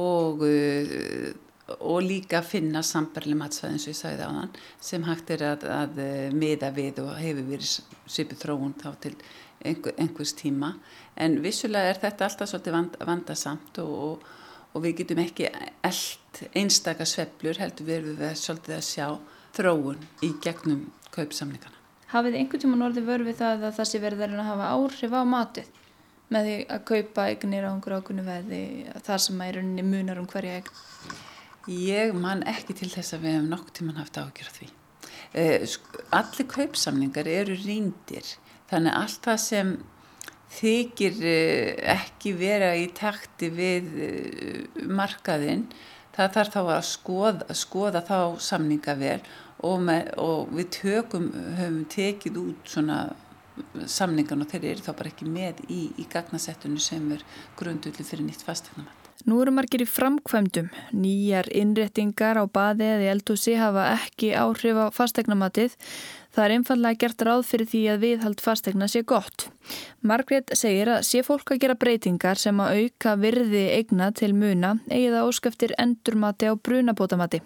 og, 0.00 0.46
uh, 0.48 1.28
og 1.76 1.98
líka 2.06 2.40
finna 2.40 2.80
sambarli 2.80 3.36
matsvæði 3.36 3.76
eins 3.76 3.84
og 3.84 3.92
ég 3.92 4.00
sagði 4.00 4.24
á 4.24 4.32
þann 4.32 4.56
sem 4.80 5.04
hægt 5.04 5.34
er 5.36 5.44
að, 5.50 5.68
að 5.68 6.00
miða 6.32 6.72
við 6.72 7.02
og 7.04 7.12
hefur 7.20 7.50
verið 7.52 7.74
svipið 8.08 8.42
þróun 8.46 8.74
þá 8.80 8.88
til 9.04 9.14
einhver, 9.64 9.94
einhvers 9.98 10.34
tíma 10.38 10.74
en 11.16 11.40
vissulega 11.42 11.92
er 11.92 12.02
þetta 12.02 12.28
alltaf 12.28 12.50
svolítið 12.50 12.76
vand, 12.76 13.00
vandasamt 13.08 13.80
og, 13.82 14.22
og 14.72 14.84
við 14.84 15.00
getum 15.02 15.22
ekki 15.24 15.48
eld 15.50 16.44
einstaka 16.58 17.06
sveplur 17.08 17.58
heldur 17.62 17.88
við 17.88 18.00
erum 18.00 18.20
við 18.20 18.38
svolítið 18.42 18.76
að 18.78 18.86
sjá 18.86 19.08
þróun 19.58 20.06
í 20.22 20.32
gegnum 20.44 20.86
kaupsamlingana. 21.14 21.74
Hafið 22.12 22.38
einhvern 22.40 22.62
tíma 22.62 22.78
norði 22.80 23.04
vörfið 23.04 23.40
það 23.42 23.66
að 23.68 23.76
það 23.80 23.90
sé 23.90 24.00
verður 24.00 24.38
að 24.38 24.48
hafa 24.48 24.70
áhrif 24.76 25.16
á 25.16 25.22
matið 25.28 25.74
með 26.32 26.48
því 26.48 26.56
að 26.74 26.84
kaupa 26.90 27.26
eignir 27.32 27.66
á 27.68 27.70
einhverju 27.72 28.02
ákunni 28.02 28.24
veði 28.24 28.62
þar 29.04 29.22
sem 29.24 29.40
að 29.40 29.50
er 29.50 29.60
unni 29.62 29.84
munar 29.84 30.20
um 30.20 30.28
hverja 30.28 30.58
eign? 30.58 30.72
Ég 31.68 32.14
man 32.16 32.44
ekki 32.48 32.76
til 32.76 32.88
þess 32.92 33.16
að 33.16 33.24
við 33.24 33.34
hefum 33.36 33.48
nokkur 33.52 33.76
tíman 33.76 34.00
haft 34.00 34.16
ágjörð 34.16 34.54
því. 34.56 34.68
Eh, 35.36 35.64
allir 36.16 36.48
kaupsamlingar 36.48 37.28
eru 37.28 37.56
ríndir 37.60 38.36
þannig 38.70 38.98
allt 38.98 39.22
það 39.24 39.40
sem 39.44 39.76
þykir 40.58 41.20
eh, 41.28 41.92
ekki 41.98 42.34
vera 42.38 42.72
í 42.78 42.88
takti 42.96 43.50
við 43.52 43.94
eh, 44.06 44.82
markaðinn 44.88 45.66
það 46.16 46.34
þarf 46.34 46.54
þá 46.54 46.60
að 46.64 46.84
skoða, 46.88 47.54
skoða 47.54 48.02
þá 48.08 48.18
samninga 48.42 48.96
vel 48.98 49.20
og, 49.62 49.80
með, 49.84 50.12
og 50.22 50.52
við 50.54 50.70
tökum, 50.80 51.30
höfum 51.58 51.82
tekið 51.92 52.40
út 52.42 52.70
svona 52.72 53.00
samningan 53.90 54.44
og 54.44 54.50
þeir 54.52 54.70
eru 54.72 54.86
þá 54.86 54.92
bara 54.94 55.10
ekki 55.12 55.26
með 55.30 55.64
í, 55.66 55.80
í 55.98 56.06
gagnasettunni 56.10 56.82
sem 56.82 57.10
er 57.14 57.24
grundulli 57.58 58.06
fyrir 58.06 58.26
nýtt 58.26 58.46
fastegnamann. 58.46 58.94
Nú 59.26 59.40
eru 59.42 59.50
margir 59.50 59.82
í 59.82 59.88
framkvæmdum. 59.90 60.68
Nýjar 60.94 61.48
innréttingar 61.50 62.38
á 62.38 62.46
baði 62.46 62.86
eða 62.86 63.08
eldhúsi 63.16 63.56
hafa 63.58 63.88
ekki 63.96 64.30
áhrif 64.38 64.78
á 64.78 64.86
fastegnamatið 64.94 65.74
Það 66.38 66.44
er 66.44 66.52
einfallega 66.54 66.98
gert 67.02 67.22
ráð 67.26 67.40
fyrir 67.48 67.66
því 67.66 67.78
að 67.90 68.02
viðhald 68.04 68.40
fastegna 68.44 68.86
sé 68.86 69.00
gott. 69.02 69.48
Margrét 70.06 70.52
segir 70.54 70.86
að 70.94 71.00
sé 71.08 71.24
fólk 71.26 71.50
að 71.50 71.64
gera 71.64 71.74
breytingar 71.74 72.38
sem 72.38 72.60
að 72.62 72.76
auka 72.84 73.14
virði 73.18 73.62
eigna 73.74 74.12
til 74.14 74.28
muna 74.38 74.76
eigið 74.86 75.16
að 75.18 75.30
óskaftir 75.32 75.72
endurmati 75.82 76.46
á 76.46 76.54
brunabótamati. 76.54 77.40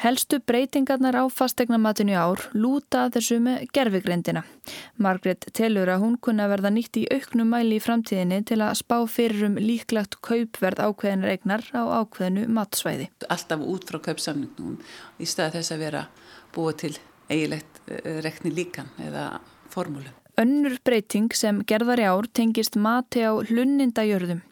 Helstu 0.00 0.38
breytingarnar 0.48 1.18
á 1.20 1.28
fastegnamatinu 1.28 2.14
ár 2.16 2.40
lúta 2.56 3.02
þessu 3.12 3.36
með 3.44 3.66
gerfigreindina. 3.76 4.46
Margrét 4.96 5.44
telur 5.52 5.92
að 5.92 6.06
hún 6.06 6.14
kunna 6.16 6.46
verða 6.48 6.70
nýtt 6.72 6.96
í 7.02 7.02
auknum 7.12 7.52
mæli 7.52 7.76
í 7.76 7.82
framtíðinni 7.84 8.38
til 8.48 8.62
að 8.64 8.78
spá 8.80 8.96
fyrir 9.12 9.50
um 9.50 9.58
líklagt 9.60 10.16
kaupverð 10.24 10.80
ákveðinar 10.88 11.34
eignar 11.34 11.68
á 11.76 11.84
ákveðinu 12.00 12.48
matsvæði. 12.48 13.10
Alltaf 13.28 13.60
út 13.60 13.84
frá 13.92 14.00
kaupsamningnum 14.08 14.80
í 15.20 15.28
stað 15.28 15.58
þess 15.58 15.76
að 15.76 15.84
vera 15.84 16.02
búið 16.56 16.80
til 16.86 16.94
eigilegt 17.30 17.82
eh, 17.88 18.20
rekni 18.24 18.52
líkan 18.54 18.90
eða 19.02 19.40
formúlu. 19.72 20.12
Önnur 20.36 20.76
breyting 20.84 21.32
sem 21.32 21.62
gerðar 21.64 22.02
í 22.02 22.04
ár 22.04 22.26
tengist 22.36 22.76
mati 22.76 23.22
á 23.24 23.32
hlunindajörðum. 23.32 24.42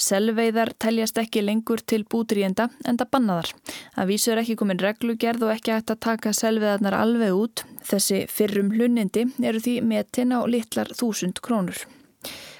Selveiðar 0.00 0.70
teljast 0.80 1.18
ekki 1.20 1.42
lengur 1.42 1.82
til 1.84 2.06
bútrienda 2.08 2.68
en 2.88 2.96
það 2.96 3.10
bannaðar. 3.12 3.50
Það 3.96 4.10
vísur 4.12 4.40
ekki 4.40 4.56
komin 4.56 4.80
reglugerð 4.80 5.44
og 5.44 5.52
ekki 5.56 5.74
hægt 5.74 5.92
að 5.92 6.02
taka 6.06 6.32
selveiðarnar 6.36 6.96
alveg 6.96 7.36
út. 7.36 7.64
Þessi 7.84 8.22
fyrrum 8.32 8.72
hlunindi 8.72 9.26
eru 9.42 9.60
því 9.60 9.76
metin 9.84 10.32
á 10.32 10.40
litlar 10.48 10.92
þúsund 10.96 11.42
krónur. 11.44 11.84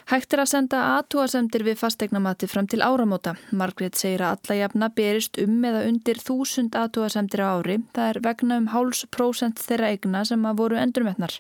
Hægt 0.07 0.37
er 0.37 0.39
að 0.45 0.51
senda 0.53 0.81
aðtúasemdir 0.95 1.65
við 1.67 1.81
fastegnamati 1.81 2.47
fram 2.47 2.69
til 2.71 2.79
áramóta. 2.79 3.33
Margrét 3.51 3.97
segir 3.99 4.23
að 4.23 4.37
alla 4.37 4.57
jafna 4.61 4.89
berist 4.95 5.41
um 5.43 5.57
eða 5.67 5.81
undir 5.89 6.21
þúsund 6.23 6.77
aðtúasemdir 6.79 7.43
á 7.43 7.59
ári. 7.59 7.81
Það 7.97 8.11
er 8.13 8.21
vegna 8.23 8.59
um 8.61 8.69
háls 8.71 9.01
prósent 9.11 9.59
þeirra 9.59 9.89
eigna 9.91 10.21
sem 10.29 10.45
að 10.47 10.61
voru 10.61 10.79
endurmetnar. 10.79 11.35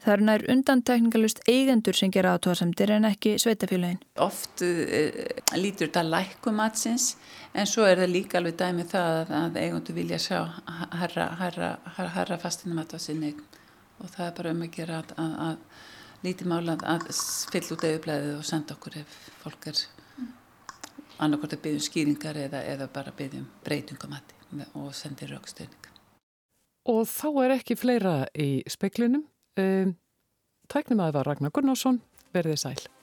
Það 0.00 0.14
er 0.14 0.24
nær 0.24 0.44
undantekningalust 0.54 1.42
eigendur 1.52 1.98
sem 1.98 2.14
gera 2.14 2.32
aðtúasemdir 2.38 2.94
en 2.96 3.10
ekki 3.10 3.34
sveitafélagin. 3.44 4.00
Oft 4.24 4.64
uh, 4.64 5.20
lítur 5.60 5.90
þetta 5.90 6.06
lækumatsins 6.08 7.10
en 7.52 7.68
svo 7.68 7.84
er 7.84 8.00
það 8.00 8.14
líka 8.14 8.40
alveg 8.40 8.56
dæmið 8.56 8.88
það 8.94 9.36
að 9.42 9.60
eigendur 9.66 10.00
vilja 10.00 10.22
sjá 10.30 10.40
herra, 10.96 11.28
herra, 11.42 11.70
herra, 11.98 12.08
herra 12.16 12.40
fastegnamati 12.40 12.96
á 12.96 13.00
sinni 13.04 13.36
og 14.00 14.08
það 14.16 14.26
er 14.30 14.34
bara 14.40 14.56
um 14.56 14.64
að 14.64 14.74
gera 14.80 15.04
að, 15.04 15.14
að 15.50 15.62
lítið 16.24 16.50
mála 16.50 16.76
að 16.82 17.08
fyll 17.52 17.66
út 17.74 17.84
auðublaðið 17.86 18.34
og 18.38 18.46
senda 18.46 18.74
okkur 18.76 18.98
ef 19.02 19.18
fólk 19.42 19.70
er 19.70 19.82
annarkort 21.18 21.54
að 21.54 21.62
byggja 21.64 21.80
um 21.80 21.86
skýringar 21.86 22.40
eða, 22.46 22.64
eða 22.74 22.90
bara 22.94 23.14
byggja 23.14 23.42
um 23.42 23.48
breytingumatti 23.66 24.66
og 24.78 24.92
sendir 24.96 25.32
raukstöðning. 25.34 25.88
Og 26.88 27.02
þá 27.10 27.28
er 27.44 27.56
ekki 27.58 27.76
fleira 27.76 28.14
í 28.32 28.62
speklinum. 28.70 29.26
Um, 29.60 29.96
Tæknum 30.68 31.00
að 31.00 31.08
það 31.08 31.16
var 31.16 31.28
Ragnar 31.30 31.52
Gunnarsson, 31.56 32.00
verðið 32.36 32.62
sæl. 32.62 32.97